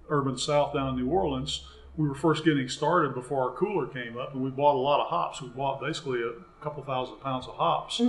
urban 0.08 0.38
south 0.38 0.72
down 0.74 0.90
in 0.90 0.96
New 1.04 1.10
Orleans, 1.10 1.66
we 1.96 2.08
were 2.08 2.14
first 2.14 2.44
getting 2.44 2.68
started 2.68 3.14
before 3.14 3.50
our 3.50 3.56
cooler 3.56 3.86
came 3.86 4.18
up, 4.18 4.34
and 4.34 4.42
we 4.42 4.50
bought 4.50 4.74
a 4.74 4.78
lot 4.78 5.00
of 5.00 5.08
hops. 5.08 5.40
We 5.40 5.48
bought 5.48 5.80
basically 5.80 6.20
a 6.22 6.32
couple 6.62 6.82
thousand 6.82 7.16
pounds 7.20 7.46
of 7.46 7.54
hops. 7.54 8.00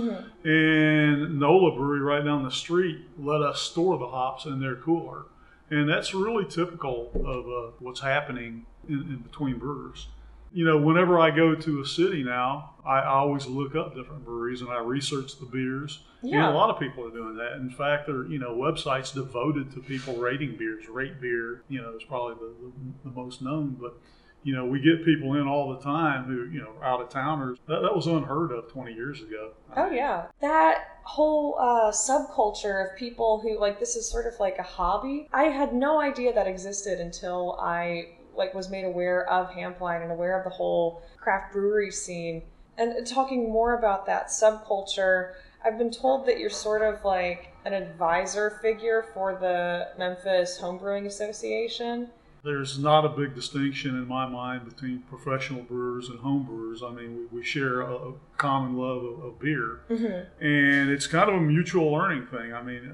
And 0.44 1.38
Nola 1.40 1.74
Brewery, 1.74 2.00
right 2.00 2.24
down 2.24 2.44
the 2.44 2.50
street, 2.50 2.98
let 3.18 3.40
us 3.40 3.60
store 3.60 3.98
the 3.98 4.08
hops 4.08 4.44
in 4.44 4.60
their 4.60 4.76
cooler. 4.76 5.24
And 5.70 5.88
that's 5.88 6.14
really 6.14 6.44
typical 6.44 7.10
of 7.14 7.46
uh, 7.46 7.72
what's 7.78 8.00
happening 8.00 8.66
in, 8.88 9.00
in 9.00 9.16
between 9.18 9.58
brewers. 9.58 10.08
You 10.52 10.64
know, 10.64 10.78
whenever 10.78 11.18
I 11.18 11.30
go 11.30 11.54
to 11.54 11.80
a 11.80 11.86
city 11.86 12.22
now, 12.22 12.74
I 12.86 13.04
always 13.04 13.46
look 13.46 13.74
up 13.76 13.94
different 13.94 14.24
breweries 14.24 14.62
and 14.62 14.70
I 14.70 14.78
research 14.78 15.38
the 15.38 15.46
beers. 15.46 16.00
Yeah. 16.22 16.46
And 16.46 16.54
a 16.54 16.58
lot 16.58 16.70
of 16.70 16.80
people 16.80 17.06
are 17.06 17.10
doing 17.10 17.36
that. 17.36 17.52
In 17.54 17.70
fact, 17.70 18.06
there 18.06 18.16
are, 18.16 18.26
you 18.26 18.38
know, 18.38 18.56
websites 18.56 19.12
devoted 19.12 19.70
to 19.72 19.80
people 19.80 20.16
rating 20.16 20.56
beers. 20.56 20.88
Rate 20.88 21.20
Beer, 21.20 21.62
you 21.68 21.80
know, 21.80 21.94
is 21.96 22.02
probably 22.04 22.34
the, 22.34 22.54
the, 22.66 23.10
the 23.10 23.14
most 23.14 23.42
known. 23.42 23.76
But, 23.78 23.94
you 24.42 24.54
know, 24.54 24.64
we 24.64 24.80
get 24.80 25.04
people 25.04 25.34
in 25.34 25.46
all 25.46 25.74
the 25.74 25.80
time 25.80 26.24
who, 26.24 26.48
you 26.50 26.60
know, 26.60 26.72
out 26.82 27.00
of 27.00 27.10
towners. 27.10 27.58
That, 27.66 27.82
that 27.82 27.94
was 27.94 28.06
unheard 28.06 28.50
of 28.50 28.72
20 28.72 28.94
years 28.94 29.20
ago. 29.20 29.52
Oh 29.76 29.90
yeah, 29.90 30.26
that 30.40 31.00
whole 31.02 31.56
uh, 31.58 31.92
subculture 31.92 32.84
of 32.84 32.96
people 32.96 33.40
who 33.40 33.60
like 33.60 33.78
this 33.78 33.96
is 33.96 34.08
sort 34.08 34.26
of 34.26 34.38
like 34.40 34.58
a 34.58 34.62
hobby. 34.62 35.28
I 35.32 35.44
had 35.44 35.74
no 35.74 36.00
idea 36.00 36.32
that 36.32 36.46
existed 36.46 37.00
until 37.00 37.58
I 37.60 38.17
like 38.38 38.54
was 38.54 38.70
made 38.70 38.84
aware 38.84 39.28
of 39.28 39.50
Hampline 39.50 40.02
and 40.02 40.10
aware 40.12 40.38
of 40.38 40.44
the 40.44 40.50
whole 40.50 41.02
craft 41.18 41.52
brewery 41.52 41.90
scene. 41.90 42.42
And 42.78 43.04
talking 43.06 43.50
more 43.50 43.76
about 43.76 44.06
that 44.06 44.28
subculture, 44.28 45.32
I've 45.64 45.76
been 45.76 45.90
told 45.90 46.26
that 46.26 46.38
you're 46.38 46.48
sort 46.48 46.82
of 46.82 47.04
like 47.04 47.52
an 47.64 47.72
advisor 47.74 48.58
figure 48.62 49.06
for 49.12 49.34
the 49.34 49.88
Memphis 49.98 50.58
Homebrewing 50.62 51.06
Association. 51.06 52.08
There's 52.44 52.78
not 52.78 53.04
a 53.04 53.08
big 53.08 53.34
distinction 53.34 53.96
in 53.96 54.06
my 54.06 54.24
mind 54.24 54.64
between 54.64 55.00
professional 55.10 55.62
brewers 55.62 56.08
and 56.08 56.20
home 56.20 56.44
brewers. 56.44 56.84
I 56.84 56.92
mean, 56.92 57.26
we, 57.32 57.38
we 57.40 57.44
share 57.44 57.80
a, 57.80 57.92
a 58.10 58.12
common 58.36 58.76
love 58.78 59.02
of, 59.02 59.24
of 59.24 59.40
beer, 59.40 59.80
Mm-hmm. 59.90 60.44
and 60.44 60.88
it's 60.88 61.08
kind 61.08 61.28
of 61.28 61.34
a 61.34 61.40
mutual 61.40 61.90
learning 61.92 62.26
thing. 62.26 62.54
I 62.54 62.62
mean, 62.62 62.88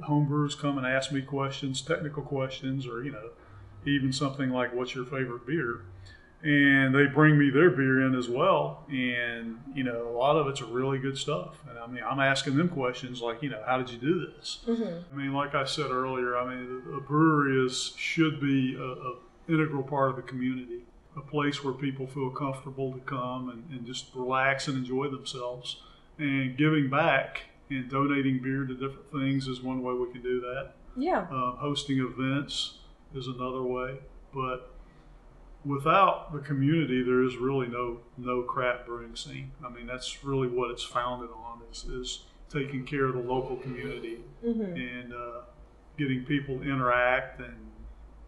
uh, 0.00 0.06
home 0.06 0.26
brewers 0.26 0.54
come 0.54 0.78
and 0.78 0.86
ask 0.86 1.10
me 1.10 1.22
questions, 1.22 1.82
technical 1.82 2.22
questions, 2.22 2.86
or 2.86 3.02
you 3.02 3.10
know, 3.10 3.30
even 3.86 4.12
something 4.12 4.50
like, 4.50 4.74
"What's 4.74 4.94
your 4.94 5.04
favorite 5.04 5.46
beer?" 5.46 5.82
and 6.44 6.94
they 6.94 7.06
bring 7.06 7.38
me 7.38 7.48
their 7.48 7.70
beer 7.70 8.06
in 8.06 8.14
as 8.14 8.28
well. 8.28 8.84
And 8.90 9.58
you 9.74 9.82
know, 9.82 10.08
a 10.08 10.16
lot 10.16 10.36
of 10.36 10.46
it's 10.46 10.60
really 10.60 10.98
good 10.98 11.16
stuff. 11.16 11.56
And 11.68 11.78
I 11.78 11.86
mean, 11.86 12.02
I'm 12.06 12.20
asking 12.20 12.56
them 12.56 12.68
questions 12.68 13.22
like, 13.22 13.42
you 13.42 13.48
know, 13.48 13.62
how 13.66 13.78
did 13.78 13.88
you 13.88 13.96
do 13.96 14.26
this? 14.26 14.58
Mm-hmm. 14.68 14.98
I 15.12 15.16
mean, 15.16 15.32
like 15.32 15.54
I 15.54 15.64
said 15.64 15.90
earlier, 15.90 16.36
I 16.36 16.54
mean, 16.54 16.82
a 16.94 17.00
brewery 17.00 17.64
is 17.64 17.94
should 17.96 18.40
be 18.40 18.76
a, 18.78 18.84
a 18.84 19.14
integral 19.48 19.82
part 19.82 20.10
of 20.10 20.16
the 20.16 20.22
community, 20.22 20.82
a 21.16 21.22
place 21.22 21.64
where 21.64 21.72
people 21.72 22.06
feel 22.06 22.28
comfortable 22.28 22.92
to 22.92 23.00
come 23.00 23.48
and, 23.48 23.64
and 23.70 23.86
just 23.86 24.14
relax 24.14 24.68
and 24.68 24.76
enjoy 24.76 25.08
themselves. 25.08 25.80
And 26.18 26.58
giving 26.58 26.90
back 26.90 27.44
and 27.70 27.90
donating 27.90 28.42
beer 28.42 28.66
to 28.66 28.74
different 28.74 29.10
things 29.10 29.48
is 29.48 29.62
one 29.62 29.82
way 29.82 29.94
we 29.94 30.12
can 30.12 30.22
do 30.22 30.40
that. 30.42 30.72
Yeah. 30.94 31.22
Uh, 31.22 31.56
hosting 31.56 31.98
events 32.00 32.78
is 33.14 33.26
another 33.28 33.62
way, 33.62 33.98
but 34.34 34.70
without 35.64 36.32
the 36.32 36.40
community, 36.40 37.02
there 37.02 37.22
is 37.22 37.36
really 37.36 37.66
no 37.66 37.98
no 38.18 38.42
craft 38.42 38.86
brewing 38.86 39.16
scene. 39.16 39.52
I 39.64 39.70
mean, 39.70 39.86
that's 39.86 40.24
really 40.24 40.48
what 40.48 40.70
it's 40.70 40.82
founded 40.82 41.30
on 41.30 41.60
is, 41.72 41.84
is 41.84 42.24
taking 42.50 42.84
care 42.84 43.06
of 43.06 43.14
the 43.14 43.20
local 43.22 43.56
community 43.56 44.18
Mm-hmm. 44.44 44.76
and 44.76 45.14
uh, 45.14 45.40
getting 45.96 46.22
people 46.26 46.58
to 46.58 46.64
interact 46.64 47.40
and 47.40 47.56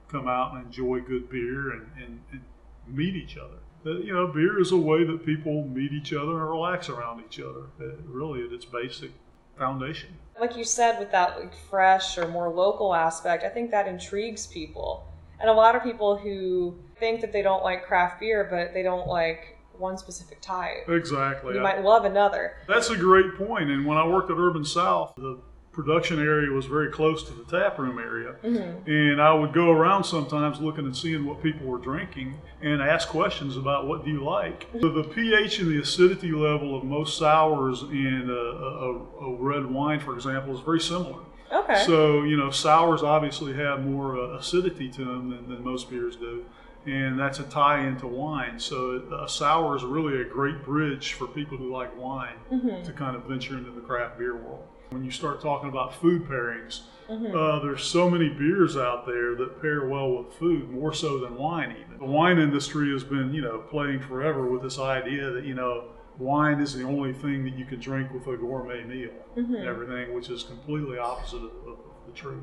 come 0.09 0.27
out 0.29 0.55
and 0.55 0.65
enjoy 0.65 1.01
good 1.01 1.29
beer 1.29 1.73
and, 1.73 1.87
and, 2.03 2.21
and 2.33 2.41
meet 2.89 3.15
each 3.15 3.37
other. 3.37 3.59
Uh, 3.85 3.99
you 3.99 4.15
know, 4.15 4.27
beer 4.29 4.59
is 4.59 4.73
a 4.73 4.77
way 4.79 5.05
that 5.05 5.27
people 5.27 5.65
meet 5.69 5.93
each 5.93 6.15
other 6.15 6.41
and 6.41 6.49
relax 6.49 6.89
around 6.89 7.23
each 7.27 7.39
other. 7.39 7.65
Uh, 7.79 7.97
really, 8.07 8.43
at 8.47 8.51
its 8.51 8.65
basic 8.65 9.11
foundation. 9.57 10.11
Like 10.41 10.57
you 10.57 10.65
said, 10.65 10.99
with 10.99 11.11
that 11.13 11.39
like 11.41 11.55
fresh 11.71 12.19
or 12.19 12.29
more 12.29 12.49
local 12.49 12.95
aspect, 12.95 13.43
I 13.45 13.49
think 13.49 13.71
that 13.71 13.89
intrigues 13.89 14.47
people. 14.47 15.07
And 15.41 15.49
a 15.49 15.53
lot 15.53 15.75
of 15.75 15.83
people 15.83 16.17
who 16.17 16.77
think 16.99 17.21
that 17.21 17.33
they 17.33 17.43
don't 17.43 17.63
like 17.63 17.85
craft 17.87 18.21
beer, 18.21 18.47
but 18.51 18.73
they 18.75 18.83
don't 18.83 19.07
like 19.07 19.59
one 19.79 19.99
specific 19.99 20.41
type. 20.41 20.89
Exactly. 20.89 21.55
You 21.55 21.61
I- 21.61 21.63
might 21.63 21.83
love 21.85 22.05
another. 22.05 22.57
That's 22.67 22.91
a 22.91 22.97
great 22.97 23.35
point. 23.37 23.71
And 23.71 23.87
when 23.87 23.99
I 23.99 24.07
worked 24.07 24.31
at 24.31 24.37
Urban 24.39 24.65
South, 24.65 25.13
the 25.17 25.39
production 25.77 26.19
area 26.19 26.51
was 26.51 26.65
very 26.65 26.91
close 26.91 27.23
to 27.25 27.33
the 27.35 27.45
tap 27.45 27.79
room 27.79 27.99
area. 27.99 28.35
Mm-hmm. 28.43 28.91
And 28.91 29.21
I 29.21 29.33
would 29.35 29.53
go 29.53 29.71
around 29.71 30.05
sometimes 30.05 30.59
looking 30.59 30.87
and 30.87 30.97
seeing 30.97 31.27
what 31.27 31.43
people 31.43 31.67
were 31.67 31.79
drinking 31.79 32.39
and 32.63 32.81
ask 32.81 33.09
questions 33.09 33.59
about 33.59 33.87
what 33.87 34.03
do 34.05 34.11
you 34.11 34.25
like. 34.25 34.67
So 34.81 34.89
the 34.89 35.05
pH 35.05 35.61
and 35.61 35.71
the 35.71 35.81
acidity 35.81 36.33
level 36.33 36.77
of 36.77 36.83
most 36.83 37.19
sours 37.19 37.83
and 37.83 38.31
a, 38.31 38.35
a, 38.35 38.91
a 39.27 39.37
red 39.39 39.67
wine, 39.67 40.01
for 40.01 40.15
example, 40.15 40.55
is 40.55 40.61
very 40.61 40.81
similar. 40.81 41.21
Okay. 41.53 41.85
So, 41.85 42.23
you 42.25 42.37
know, 42.39 42.51
sours 42.51 43.03
obviously 43.03 43.53
have 43.53 43.85
more 43.85 44.19
uh, 44.19 44.39
acidity 44.39 44.89
to 44.89 45.05
them 45.05 45.31
than, 45.31 45.49
than 45.49 45.63
most 45.63 45.91
beers 45.91 46.17
do. 46.17 46.45
And 46.87 47.19
that's 47.19 47.39
a 47.41 47.45
tie 47.45 47.87
into 47.87 48.07
wine. 48.07 48.59
So, 48.61 49.03
a 49.25 49.29
sour 49.29 49.77
is 49.77 49.83
really 49.85 50.21
a 50.23 50.25
great 50.25 50.65
bridge 50.65 51.13
for 51.15 51.27
people 51.27 51.59
who 51.59 51.71
like 51.73 51.97
wine 51.99 52.37
Mm-hmm. 52.51 52.85
to 52.85 52.93
kind 52.93 53.17
of 53.17 53.25
venture 53.25 53.59
into 53.59 53.73
the 53.73 53.81
craft 53.81 54.19
beer 54.19 54.37
world. 54.37 54.65
When 54.91 55.05
you 55.05 55.11
start 55.11 55.41
talking 55.41 55.69
about 55.69 55.95
food 55.95 56.25
pairings, 56.29 56.83
Mm-hmm. 57.09 57.37
uh, 57.37 57.61
there's 57.61 57.85
so 57.85 58.11
many 58.11 58.29
beers 58.31 58.77
out 58.77 59.07
there 59.07 59.37
that 59.37 59.63
pair 59.63 59.87
well 59.87 60.11
with 60.11 60.33
food, 60.35 60.69
more 60.73 60.93
so 60.93 61.19
than 61.21 61.37
wine, 61.37 61.71
even. 61.81 61.99
The 62.01 62.05
wine 62.05 62.37
industry 62.41 62.91
has 62.91 63.05
been, 63.05 63.33
you 63.33 63.43
know, 63.43 63.59
playing 63.59 64.01
forever 64.01 64.45
with 64.49 64.63
this 64.63 64.81
idea 64.81 65.31
that, 65.31 65.45
you 65.45 65.55
know, 65.55 65.85
wine 66.19 66.59
is 66.59 66.75
the 66.75 66.83
only 66.83 67.13
thing 67.13 67.45
that 67.45 67.55
you 67.57 67.65
can 67.65 67.79
drink 67.79 68.13
with 68.13 68.27
a 68.27 68.37
gourmet 68.37 68.83
meal 68.83 69.11
Mm-hmm. 69.37 69.55
and 69.55 69.65
everything, 69.69 70.15
which 70.17 70.31
is 70.31 70.43
completely 70.43 70.99
opposite 70.99 71.37
of, 71.37 71.53
of 71.69 71.77
the 72.09 72.13
truth. 72.13 72.43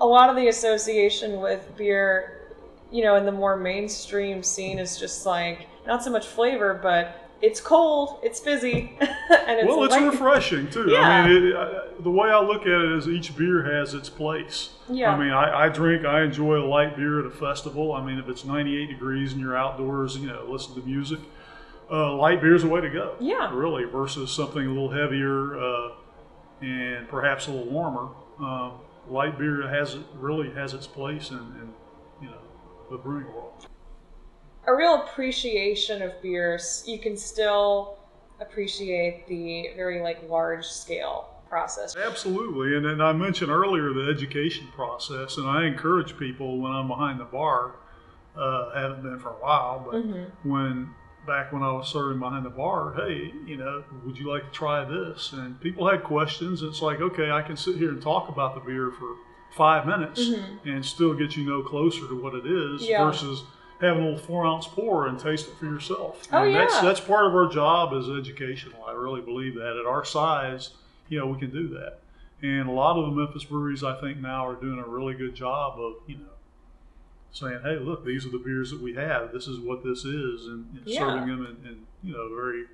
a 0.00 0.06
lot 0.06 0.30
of 0.30 0.36
the 0.36 0.46
association 0.46 1.40
with 1.40 1.76
beer, 1.76 2.52
you 2.92 3.02
know, 3.02 3.16
in 3.16 3.24
the 3.26 3.32
more 3.32 3.56
mainstream 3.56 4.44
scene 4.44 4.78
is 4.78 4.96
just 4.96 5.26
like 5.26 5.66
not 5.88 6.04
so 6.04 6.10
much 6.12 6.28
flavor, 6.28 6.78
but 6.80 7.21
it's 7.42 7.60
cold, 7.60 8.20
it's 8.22 8.38
fizzy, 8.38 8.96
and 9.00 9.58
it's 9.58 9.66
well, 9.66 9.82
it's 9.84 9.92
light. 9.92 10.10
refreshing 10.10 10.70
too. 10.70 10.88
Yeah. 10.88 11.00
I 11.00 11.28
mean, 11.28 11.46
it, 11.48 11.56
I, 11.56 11.82
the 11.98 12.10
way 12.10 12.30
I 12.30 12.40
look 12.40 12.62
at 12.62 12.80
it 12.80 12.92
is 12.92 13.08
each 13.08 13.36
beer 13.36 13.64
has 13.64 13.94
its 13.94 14.08
place. 14.08 14.70
Yeah. 14.88 15.12
I 15.12 15.18
mean, 15.18 15.32
I, 15.32 15.64
I 15.64 15.68
drink, 15.68 16.06
I 16.06 16.22
enjoy 16.22 16.56
a 16.56 16.66
light 16.66 16.96
beer 16.96 17.18
at 17.20 17.26
a 17.26 17.30
festival. 17.30 17.92
I 17.92 18.04
mean, 18.04 18.18
if 18.18 18.28
it's 18.28 18.44
98 18.44 18.86
degrees 18.86 19.32
and 19.32 19.40
you're 19.40 19.56
outdoors, 19.56 20.16
you 20.16 20.28
know, 20.28 20.46
listen 20.48 20.74
to 20.76 20.82
music, 20.86 21.18
uh, 21.90 22.14
light 22.14 22.40
beer 22.40 22.54
is 22.54 22.62
the 22.62 22.68
way 22.68 22.80
to 22.80 22.90
go. 22.90 23.16
Yeah. 23.20 23.50
Really, 23.52 23.84
versus 23.84 24.30
something 24.30 24.64
a 24.64 24.68
little 24.68 24.90
heavier 24.90 25.58
uh, 25.58 25.88
and 26.60 27.08
perhaps 27.08 27.48
a 27.48 27.50
little 27.50 27.70
warmer. 27.70 28.08
Um, 28.38 28.74
light 29.08 29.36
beer 29.36 29.68
has 29.68 29.94
it 29.94 30.02
really 30.14 30.50
has 30.52 30.74
its 30.74 30.86
place 30.86 31.30
in, 31.30 31.38
in 31.38 31.72
you 32.22 32.28
know 32.28 32.38
the 32.90 32.96
brewing 32.96 33.26
world. 33.26 33.66
A 34.66 34.74
real 34.74 35.02
appreciation 35.02 36.02
of 36.02 36.20
beers. 36.22 36.84
You 36.86 36.98
can 36.98 37.16
still 37.16 37.98
appreciate 38.40 39.26
the 39.28 39.70
very 39.76 40.00
like 40.00 40.28
large 40.28 40.64
scale 40.66 41.28
process. 41.48 41.94
Absolutely, 41.96 42.76
and 42.76 42.84
then 42.84 43.00
I 43.00 43.12
mentioned 43.12 43.50
earlier 43.50 43.92
the 43.92 44.08
education 44.10 44.68
process, 44.74 45.36
and 45.36 45.46
I 45.46 45.66
encourage 45.66 46.16
people 46.18 46.58
when 46.58 46.72
I'm 46.72 46.88
behind 46.88 47.20
the 47.20 47.24
bar. 47.24 47.76
Uh, 48.34 48.70
haven't 48.74 49.02
been 49.02 49.18
for 49.18 49.28
a 49.28 49.34
while, 49.34 49.86
but 49.90 50.00
when 50.42 50.88
back 51.26 51.52
when 51.52 51.62
I 51.62 51.70
was 51.70 51.88
serving 51.88 52.18
behind 52.18 52.46
the 52.46 52.50
bar, 52.50 52.94
hey, 52.96 53.30
you 53.46 53.58
know, 53.58 53.84
would 54.06 54.16
you 54.18 54.30
like 54.32 54.44
to 54.44 54.50
try 54.50 54.84
this? 54.84 55.32
And 55.34 55.60
people 55.60 55.86
had 55.88 56.02
questions. 56.02 56.62
It's 56.62 56.80
like, 56.80 57.00
okay, 57.02 57.30
I 57.30 57.42
can 57.42 57.58
sit 57.58 57.76
here 57.76 57.90
and 57.90 58.00
talk 58.00 58.30
about 58.30 58.54
the 58.54 58.60
beer 58.60 58.90
for 58.90 59.16
five 59.54 59.86
minutes 59.86 60.30
and 60.64 60.82
still 60.84 61.12
get 61.12 61.36
you 61.36 61.44
no 61.44 61.62
closer 61.62 62.08
to 62.08 62.20
what 62.22 62.34
it 62.34 62.46
is 62.46 62.88
Yeah. 62.88 63.04
versus 63.04 63.44
having 63.82 64.02
a 64.02 64.06
little 64.06 64.18
four 64.20 64.46
ounce 64.46 64.66
pour 64.66 65.08
and 65.08 65.18
taste 65.18 65.48
it 65.48 65.56
for 65.58 65.66
yourself. 65.66 66.22
Oh, 66.32 66.44
and 66.44 66.54
that's 66.54 66.74
yeah. 66.74 66.82
that's 66.82 67.00
part 67.00 67.26
of 67.26 67.34
our 67.34 67.48
job 67.48 67.92
as 67.92 68.08
educational. 68.08 68.84
I 68.84 68.92
really 68.92 69.20
believe 69.20 69.54
that 69.56 69.76
at 69.76 69.86
our 69.86 70.04
size, 70.04 70.70
you 71.08 71.18
know, 71.18 71.26
we 71.26 71.38
can 71.38 71.50
do 71.50 71.68
that. 71.68 71.98
And 72.42 72.68
a 72.68 72.72
lot 72.72 72.96
of 72.96 73.06
the 73.06 73.12
Memphis 73.12 73.44
breweries, 73.44 73.84
I 73.84 74.00
think, 74.00 74.18
now 74.18 74.46
are 74.46 74.54
doing 74.54 74.78
a 74.78 74.86
really 74.86 75.14
good 75.14 75.34
job 75.34 75.78
of, 75.78 75.94
you 76.06 76.16
know, 76.16 76.24
saying, 77.32 77.60
"Hey, 77.62 77.76
look, 77.78 78.04
these 78.04 78.24
are 78.26 78.30
the 78.30 78.38
beers 78.38 78.70
that 78.70 78.80
we 78.80 78.94
have. 78.94 79.32
This 79.32 79.46
is 79.46 79.58
what 79.60 79.84
this 79.84 80.04
is," 80.04 80.46
and, 80.46 80.66
and 80.76 80.82
Yeah. 80.86 80.98
serving 81.00 81.28
them 81.28 81.46
in, 81.62 81.68
in, 81.68 81.86
you 82.02 82.12
know, 82.14 82.34
very, 82.34 82.64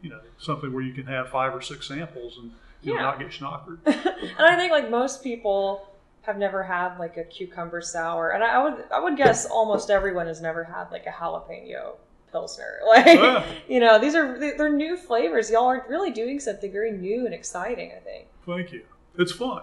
you 0.00 0.10
know, 0.10 0.20
something 0.38 0.72
where 0.72 0.82
you 0.82 0.92
can 0.92 1.06
have 1.06 1.28
five 1.28 1.54
or 1.54 1.60
six 1.60 1.86
samples 1.86 2.38
and 2.38 2.52
you 2.82 2.94
know, 2.94 3.00
not 3.00 3.18
get 3.20 3.28
schnockered. 3.28 3.78
and 3.86 4.40
I 4.40 4.56
think 4.56 4.72
like 4.72 4.90
most 4.90 5.22
people 5.22 5.88
have 6.22 6.38
never 6.38 6.62
had 6.62 6.98
like 6.98 7.16
a 7.16 7.24
cucumber 7.24 7.80
sour, 7.80 8.30
and 8.30 8.42
I, 8.44 8.54
I 8.54 8.62
would 8.62 8.84
I 8.94 9.00
would 9.00 9.16
guess 9.16 9.44
almost 9.46 9.90
everyone 9.90 10.26
has 10.26 10.40
never 10.40 10.64
had 10.64 10.90
like 10.90 11.06
a 11.06 11.10
jalapeno 11.10 11.96
pilsner. 12.30 12.78
Like 12.86 13.06
Yeah. 13.06 13.44
you 13.68 13.80
know, 13.80 13.98
these 13.98 14.14
are 14.14 14.38
they're 14.38 14.72
new 14.72 14.96
flavors. 14.96 15.50
Y'all 15.50 15.66
are 15.66 15.84
really 15.88 16.10
doing 16.10 16.40
something 16.40 16.70
very 16.72 16.92
new 16.92 17.24
and 17.26 17.34
exciting. 17.34 17.92
I 17.96 18.00
think. 18.00 18.26
Thank 18.46 18.72
you. 18.72 18.82
It's 19.18 19.32
fun. 19.32 19.62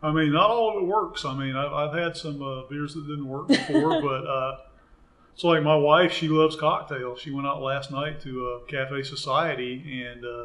I 0.00 0.12
mean, 0.12 0.32
not 0.32 0.48
all 0.50 0.76
of 0.76 0.82
it 0.82 0.86
works. 0.86 1.24
I 1.24 1.34
mean, 1.34 1.56
I've, 1.56 1.72
I've 1.72 1.98
had 1.98 2.16
some 2.16 2.40
uh, 2.40 2.62
beers 2.70 2.94
that 2.94 3.02
didn't 3.08 3.26
work 3.26 3.48
before, 3.48 4.00
but 4.08 4.26
uh, 4.28 4.58
it's 5.34 5.42
like 5.42 5.62
my 5.64 5.74
wife. 5.74 6.12
She 6.12 6.28
loves 6.28 6.54
cocktails. 6.54 7.18
She 7.20 7.32
went 7.32 7.48
out 7.48 7.60
last 7.62 7.90
night 7.90 8.20
to 8.22 8.46
uh, 8.62 8.66
Cafe 8.66 9.02
Society 9.02 10.04
and 10.06 10.24
uh, 10.24 10.44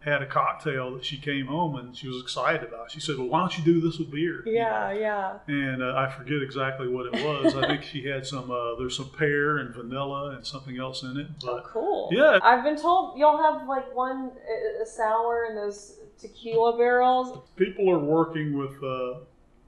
had 0.00 0.22
a 0.22 0.26
cocktail 0.26 0.94
that 0.94 1.04
she 1.04 1.18
came 1.18 1.46
home 1.46 1.74
and 1.76 1.96
she 1.96 2.06
was 2.06 2.22
excited 2.22 2.62
about. 2.62 2.90
She 2.90 3.00
said, 3.00 3.18
"Well, 3.18 3.26
why 3.26 3.40
don't 3.40 3.58
you 3.58 3.64
do 3.64 3.80
this 3.80 3.98
with 3.98 4.10
beer?" 4.10 4.42
Yeah, 4.46 4.92
yeah. 4.92 5.38
And 5.48 5.82
uh, 5.82 5.94
I 5.96 6.08
forget 6.08 6.42
exactly 6.42 6.86
what 6.88 7.06
it 7.06 7.24
was. 7.24 7.56
I 7.56 7.66
think 7.66 7.82
she 7.82 8.06
had 8.06 8.26
some. 8.26 8.50
Uh, 8.50 8.76
there's 8.76 8.96
some 8.96 9.10
pear 9.10 9.58
and 9.58 9.74
vanilla 9.74 10.30
and 10.36 10.46
something 10.46 10.78
else 10.78 11.02
in 11.02 11.16
it. 11.16 11.26
Oh, 11.44 11.60
cool. 11.64 12.10
Yeah. 12.12 12.38
I've 12.42 12.62
been 12.62 12.76
told 12.80 13.18
y'all 13.18 13.38
have 13.38 13.66
like 13.68 13.94
one 13.94 14.30
uh, 14.30 14.82
a 14.82 14.86
sour 14.86 15.46
in 15.50 15.56
those 15.56 15.98
tequila 16.18 16.76
barrels. 16.76 17.38
people 17.56 17.90
are 17.90 17.98
working 17.98 18.56
with 18.56 18.82
uh, 18.82 19.20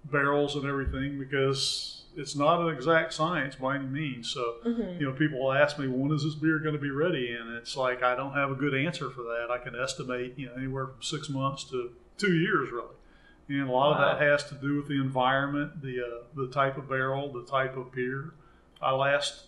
barrels 0.05 0.57
and 0.57 0.67
everything 0.67 1.19
because 1.19 1.98
it's 2.19 2.35
not 2.37 2.61
an 2.61 2.69
exact 2.75 3.15
science 3.15 3.55
by 3.55 3.77
any 3.77 3.87
means. 3.87 4.29
So, 4.31 4.57
Mm-hmm. 4.67 5.01
you 5.01 5.07
know, 5.07 5.13
people 5.13 5.39
will 5.41 5.53
ask 5.53 5.79
me, 5.79 5.87
when 5.89 6.11
is 6.13 6.25
this 6.25 6.35
beer 6.35 6.59
going 6.59 6.75
to 6.75 6.81
be 6.81 6.91
ready? 6.91 7.33
And 7.33 7.55
it's 7.57 7.77
like, 7.77 8.03
I 8.03 8.15
don't 8.17 8.35
have 8.35 8.51
a 8.51 8.55
good 8.55 8.75
answer 8.75 9.09
for 9.11 9.23
that. 9.23 9.49
I 9.51 9.59
can 9.59 9.75
estimate, 9.75 10.35
you 10.37 10.47
know, 10.47 10.55
anywhere 10.55 10.87
from 10.89 11.03
six 11.03 11.29
months 11.31 11.65
to 11.71 11.93
two 12.17 12.35
years, 12.35 12.71
really. 12.71 12.95
And 13.49 13.69
a 13.69 13.73
lot 13.73 13.93
Wow. 13.99 14.05
of 14.11 14.19
that 14.19 14.23
has 14.27 14.45
to 14.51 14.55
do 14.57 14.77
with 14.77 14.89
the 14.89 15.01
environment, 15.01 15.81
the 15.81 16.01
uh, 16.05 16.25
the 16.35 16.49
type 16.49 16.77
of 16.77 16.89
barrel, 16.89 17.33
the 17.33 17.45
type 17.45 17.77
of 17.79 17.93
beer. 17.93 18.35
I 18.83 18.93
last 18.93 19.47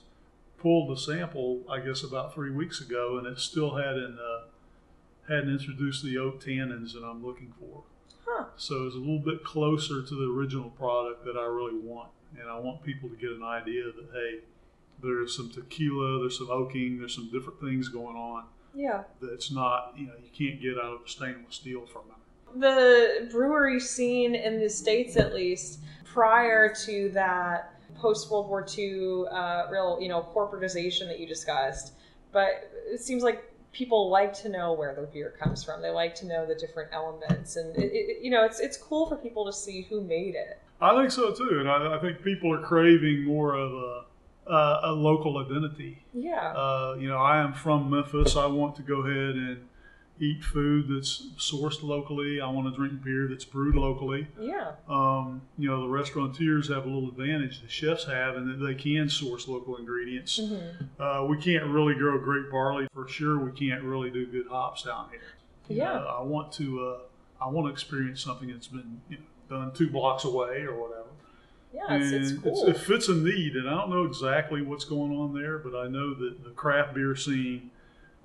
pulled 0.56 0.90
the 0.90 0.96
sample, 1.00 1.62
I 1.70 1.80
guess, 1.80 2.02
about 2.02 2.32
three 2.34 2.50
weeks 2.50 2.80
ago, 2.80 3.18
and 3.18 3.26
it 3.26 3.38
still 3.38 3.74
hadn't 3.76 4.18
uh, 4.18 4.40
hadn't 5.28 5.50
introduced 5.50 6.02
the 6.02 6.16
oak 6.18 6.42
tannins 6.42 6.92
that 6.94 7.02
I'm 7.04 7.22
looking 7.24 7.52
for. 7.60 7.82
Huh. 8.26 8.44
So 8.56 8.86
it's 8.86 8.94
a 8.94 8.98
little 8.98 9.18
bit 9.18 9.44
closer 9.44 10.02
to 10.02 10.14
the 10.14 10.32
original 10.32 10.70
product 10.70 11.24
that 11.26 11.36
I 11.36 11.44
really 11.44 11.78
want, 11.78 12.08
and 12.38 12.48
I 12.48 12.58
want 12.58 12.82
people 12.82 13.08
to 13.08 13.16
get 13.16 13.30
an 13.30 13.42
idea 13.42 13.84
that 13.84 14.08
hey, 14.12 14.38
there's 15.02 15.36
some 15.36 15.50
tequila, 15.50 16.20
there's 16.20 16.38
some 16.38 16.50
oaking, 16.50 16.98
there's 16.98 17.14
some 17.14 17.30
different 17.30 17.60
things 17.60 17.88
going 17.88 18.16
on 18.16 18.44
Yeah. 18.74 19.04
that's 19.20 19.50
not 19.50 19.94
you 19.96 20.06
know 20.06 20.14
you 20.22 20.30
can't 20.32 20.60
get 20.60 20.76
out 20.78 21.00
of 21.02 21.08
stainless 21.08 21.56
steel 21.56 21.86
from 21.86 22.02
it. 22.10 22.60
The 22.60 23.28
brewery 23.30 23.78
scene 23.80 24.34
in 24.34 24.58
the 24.58 24.68
States, 24.68 25.16
at 25.16 25.32
least, 25.34 25.80
prior 26.04 26.74
to 26.86 27.08
that 27.10 27.74
post 27.94 28.30
World 28.30 28.48
War 28.48 28.66
II 28.76 29.24
uh, 29.30 29.66
real, 29.70 29.98
you 30.00 30.08
know, 30.08 30.26
corporatization 30.34 31.06
that 31.06 31.20
you 31.20 31.26
discussed, 31.26 31.92
but 32.32 32.70
it 32.86 33.00
seems 33.00 33.22
like 33.22 33.44
people 33.72 34.10
like 34.10 34.32
to 34.32 34.48
know 34.48 34.72
where 34.72 34.94
their 34.96 35.06
beer 35.06 35.34
comes 35.40 35.62
from. 35.62 35.80
They 35.80 35.90
like 35.90 36.14
to 36.16 36.26
know 36.26 36.44
the 36.44 36.56
different 36.56 36.90
elements, 36.92 37.54
and 37.56 37.76
it, 37.76 37.92
it, 37.92 38.22
you 38.24 38.30
know, 38.30 38.44
it's 38.44 38.58
it's 38.58 38.76
cool 38.76 39.06
for 39.06 39.16
people 39.16 39.44
to 39.46 39.52
see 39.52 39.82
who 39.82 40.00
made 40.00 40.34
it. 40.34 40.58
I 40.80 40.94
think 40.96 41.10
so 41.10 41.32
too, 41.32 41.58
and 41.60 41.68
I, 41.70 41.96
I 41.96 41.98
think 41.98 42.22
people 42.22 42.52
are 42.52 42.60
craving 42.62 43.24
more 43.24 43.54
of 43.54 43.72
a 43.72 44.04
uh, 44.46 44.80
a 44.84 44.92
local 44.92 45.38
identity. 45.38 46.02
Yeah. 46.12 46.52
Uh, 46.52 46.96
you 46.98 47.08
know, 47.08 47.18
I 47.18 47.38
am 47.40 47.52
from 47.52 47.88
Memphis. 47.90 48.34
I 48.36 48.46
want 48.46 48.74
to 48.76 48.82
go 48.82 49.02
ahead 49.06 49.36
and 49.36 49.68
eat 50.18 50.42
food 50.42 50.88
that's 50.88 51.28
sourced 51.38 51.82
locally. 51.82 52.40
I 52.40 52.48
want 52.50 52.66
to 52.72 52.76
drink 52.76 53.02
beer 53.04 53.26
that's 53.28 53.44
brewed 53.44 53.74
locally. 53.76 54.26
yeah. 54.40 54.72
Um, 54.88 55.42
you 55.56 55.68
know, 55.70 55.82
the 55.82 55.88
restaurateurs 55.88 56.68
have 56.68 56.84
a 56.84 56.88
little 56.88 57.08
advantage 57.10 57.62
the 57.62 57.68
chefs 57.68 58.04
have 58.06 58.36
in 58.36 58.48
that 58.48 58.64
they 58.64 58.74
can 58.74 59.08
source 59.08 59.46
local 59.48 59.76
ingredients. 59.76 60.38
hmm 60.38 61.02
Uh, 61.02 61.24
we 61.28 61.36
can't 61.38 61.66
really 61.66 61.94
grow 61.94 62.18
grape 62.18 62.50
barley 62.50 62.86
for 62.92 63.06
sure. 63.06 63.38
We 63.38 63.52
can't 63.52 63.82
really 63.84 64.10
do 64.10 64.26
good 64.26 64.46
hops 64.48 64.82
down 64.82 65.06
here. 65.10 65.20
You 65.68 65.76
Yeah. 65.76 65.92
know, 66.00 66.06
I 66.18 66.22
want 66.22 66.52
to. 66.54 66.66
Uh, 66.88 66.98
I 67.44 67.48
want 67.48 67.68
to 67.68 67.72
experience 67.72 68.20
something 68.22 68.48
that's 68.48 68.66
been 68.66 69.00
you 69.08 69.18
know, 69.18 69.22
done 69.50 69.72
two 69.72 69.90
blocks 69.90 70.24
away 70.24 70.62
or 70.62 70.74
whatever. 70.80 71.08
Yeah, 71.72 71.94
it's, 71.96 72.10
it's 72.12 72.30
And 72.30 72.42
cool. 72.42 72.66
it 72.66 72.76
fits 72.78 73.08
a 73.08 73.14
need, 73.14 73.54
and 73.54 73.68
I 73.68 73.72
don't 73.72 73.90
know 73.90 74.04
exactly 74.04 74.62
what's 74.62 74.84
going 74.84 75.12
on 75.12 75.34
there, 75.34 75.58
but 75.58 75.76
I 75.78 75.86
know 75.88 76.14
that 76.14 76.42
the 76.42 76.50
craft 76.50 76.94
beer 76.94 77.14
scene 77.14 77.70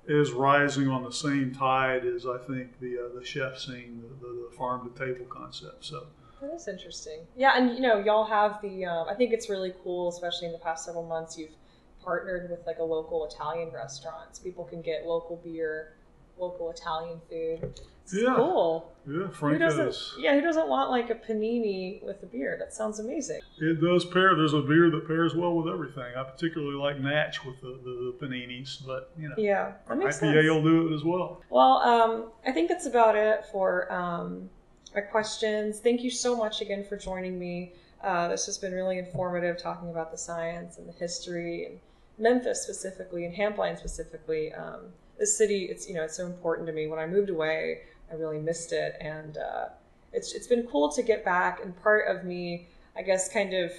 is 0.08 0.30
rising 0.32 0.88
on 0.88 1.02
the 1.04 1.12
same 1.12 1.52
tide 1.54 2.04
as 2.06 2.26
I 2.26 2.38
think 2.38 2.78
the 2.80 2.98
uh, 2.98 3.18
the 3.18 3.24
chef 3.24 3.58
scene, 3.58 4.02
the, 4.02 4.26
the, 4.26 4.48
the 4.50 4.56
farm 4.56 4.90
to 4.90 4.98
table 4.98 5.26
concept. 5.26 5.84
So 5.84 6.06
That 6.40 6.54
is 6.54 6.66
interesting. 6.68 7.20
Yeah, 7.36 7.52
and 7.56 7.74
you 7.74 7.80
know, 7.80 7.98
y'all 7.98 8.24
have 8.26 8.60
the. 8.62 8.84
Um, 8.84 9.08
I 9.08 9.14
think 9.14 9.32
it's 9.32 9.48
really 9.48 9.74
cool, 9.84 10.08
especially 10.08 10.46
in 10.46 10.52
the 10.52 10.58
past 10.58 10.84
several 10.84 11.06
months. 11.06 11.36
You've 11.38 11.54
partnered 12.02 12.50
with 12.50 12.64
like 12.66 12.78
a 12.78 12.84
local 12.84 13.26
Italian 13.26 13.70
restaurants. 13.72 14.38
People 14.38 14.64
can 14.64 14.80
get 14.80 15.06
local 15.06 15.36
beer, 15.44 15.94
local 16.38 16.70
Italian 16.70 17.20
food. 17.28 17.80
It's 18.06 18.14
Yeah. 18.22 18.34
cool. 18.36 18.92
yeah, 19.04 19.26
Who 19.26 19.58
doesn't? 19.58 19.96
Yeah, 20.22 20.34
who 20.34 20.40
doesn't 20.40 20.68
want 20.68 20.90
like 20.90 21.10
a 21.10 21.16
panini 21.16 22.00
with 22.04 22.22
a 22.22 22.26
beer? 22.26 22.56
That 22.58 22.72
sounds 22.72 23.00
amazing. 23.00 23.40
It 23.60 23.80
does 23.80 24.04
pair. 24.04 24.36
There's 24.36 24.54
a 24.54 24.60
beer 24.62 24.90
that 24.90 25.06
pairs 25.08 25.34
well 25.34 25.54
with 25.56 25.72
everything. 25.72 26.14
I 26.16 26.22
particularly 26.22 26.76
like 26.76 27.00
Natch 27.00 27.44
with 27.44 27.60
the, 27.60 27.78
the, 27.82 28.14
the 28.20 28.26
paninis, 28.26 28.84
but 28.86 29.10
you 29.18 29.28
know, 29.28 29.34
Yeah, 29.36 29.72
that 29.88 29.98
makes 29.98 30.18
IPA 30.18 30.20
sense. 30.20 30.48
will 30.48 30.62
do 30.62 30.88
it 30.88 30.94
as 30.94 31.02
well. 31.04 31.42
Well, 31.50 31.78
um, 31.78 32.30
I 32.46 32.52
think 32.52 32.68
that's 32.68 32.86
about 32.86 33.16
it 33.16 33.44
for 33.50 33.92
um, 33.92 34.48
our 34.94 35.02
questions. 35.02 35.80
Thank 35.80 36.02
you 36.02 36.10
so 36.10 36.36
much 36.36 36.60
again 36.60 36.84
for 36.84 36.96
joining 36.96 37.38
me. 37.40 37.72
Uh, 38.04 38.28
this 38.28 38.46
has 38.46 38.56
been 38.56 38.72
really 38.72 38.98
informative 38.98 39.56
talking 39.60 39.90
about 39.90 40.12
the 40.12 40.18
science 40.18 40.78
and 40.78 40.88
the 40.88 40.92
history 40.92 41.64
and 41.66 41.80
Memphis 42.18 42.62
specifically 42.62 43.24
and 43.24 43.34
Hampline 43.34 43.76
specifically. 43.76 44.52
Um, 44.52 44.92
this 45.18 45.36
city, 45.36 45.64
it's 45.70 45.88
you 45.88 45.94
know, 45.94 46.02
it's 46.04 46.16
so 46.16 46.26
important 46.26 46.66
to 46.68 46.72
me. 46.72 46.86
When 46.88 46.98
I 46.98 47.06
moved 47.06 47.30
away, 47.30 47.80
I 48.10 48.14
really 48.14 48.38
missed 48.38 48.72
it, 48.72 48.96
and 49.00 49.38
uh, 49.38 49.66
it's 50.12 50.32
it's 50.32 50.46
been 50.46 50.66
cool 50.66 50.90
to 50.92 51.02
get 51.02 51.24
back. 51.24 51.60
And 51.62 51.80
part 51.82 52.08
of 52.08 52.24
me, 52.24 52.68
I 52.96 53.02
guess, 53.02 53.28
kind 53.32 53.54
of 53.54 53.72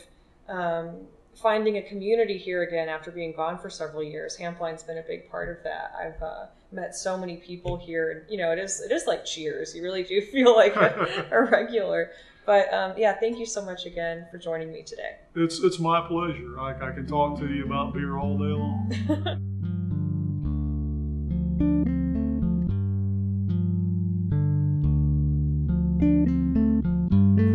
um, 0.47 1.07
finding 1.35 1.77
a 1.77 1.81
community 1.81 2.37
here 2.37 2.63
again 2.63 2.89
after 2.89 3.11
being 3.11 3.33
gone 3.33 3.57
for 3.57 3.69
several 3.69 4.03
years. 4.03 4.35
Hampline's 4.35 4.83
been 4.83 4.97
a 4.97 5.03
big 5.03 5.29
part 5.29 5.49
of 5.49 5.63
that. 5.63 5.93
I've 5.99 6.21
uh, 6.21 6.45
met 6.71 6.95
so 6.95 7.17
many 7.17 7.37
people 7.37 7.77
here, 7.77 8.11
and 8.11 8.21
you 8.29 8.37
know, 8.37 8.51
it 8.51 8.59
is 8.59 8.81
it 8.81 8.91
is 8.91 9.05
like 9.07 9.25
Cheers. 9.25 9.75
You 9.75 9.83
really 9.83 10.03
do 10.03 10.21
feel 10.31 10.55
like 10.55 10.75
a, 10.75 11.25
a 11.31 11.43
regular. 11.43 12.11
But 12.45 12.73
um, 12.73 12.93
yeah, 12.97 13.13
thank 13.19 13.39
you 13.39 13.45
so 13.45 13.63
much 13.63 13.85
again 13.85 14.25
for 14.31 14.37
joining 14.37 14.71
me 14.71 14.81
today. 14.81 15.17
It's 15.35 15.59
it's 15.59 15.79
my 15.79 16.05
pleasure. 16.07 16.59
I, 16.59 16.71
I 16.71 16.91
can 16.91 17.05
talk 17.05 17.37
to 17.39 17.47
you 17.47 17.65
about 17.65 17.93
beer 17.93 18.17
all 18.17 18.37
day 18.37 18.45
long. 18.45 19.53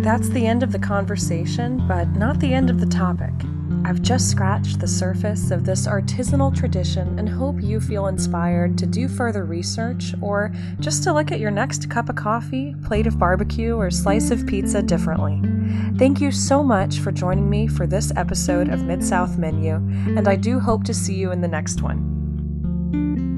That's 0.02 0.28
the 0.30 0.44
end 0.44 0.64
of 0.64 0.72
the 0.72 0.80
conversation, 0.80 1.86
but 1.86 2.08
not 2.16 2.40
the 2.40 2.52
end 2.52 2.70
of 2.70 2.80
the 2.80 2.86
topic. 2.86 3.32
I've 3.84 4.02
just 4.02 4.30
scratched 4.30 4.80
the 4.80 4.88
surface 4.88 5.52
of 5.52 5.64
this 5.64 5.86
artisanal 5.86 6.52
tradition 6.52 7.20
and 7.20 7.28
hope 7.28 7.62
you 7.62 7.78
feel 7.80 8.08
inspired 8.08 8.76
to 8.78 8.86
do 8.86 9.06
further 9.06 9.44
research 9.44 10.12
or 10.20 10.52
just 10.80 11.04
to 11.04 11.12
look 11.12 11.30
at 11.30 11.38
your 11.38 11.52
next 11.52 11.88
cup 11.88 12.08
of 12.08 12.16
coffee, 12.16 12.74
plate 12.84 13.06
of 13.06 13.16
barbecue, 13.16 13.76
or 13.76 13.92
slice 13.92 14.32
of 14.32 14.44
pizza 14.44 14.82
differently. 14.82 15.40
Thank 15.98 16.20
you 16.20 16.32
so 16.32 16.64
much 16.64 16.98
for 16.98 17.12
joining 17.12 17.48
me 17.48 17.68
for 17.68 17.86
this 17.86 18.12
episode 18.16 18.70
of 18.70 18.82
Mid 18.82 19.04
South 19.04 19.38
Menu, 19.38 19.74
and 19.76 20.26
I 20.26 20.34
do 20.34 20.58
hope 20.58 20.82
to 20.84 20.94
see 20.94 21.14
you 21.14 21.30
in 21.30 21.42
the 21.42 21.48
next 21.48 21.80
one. 21.80 23.32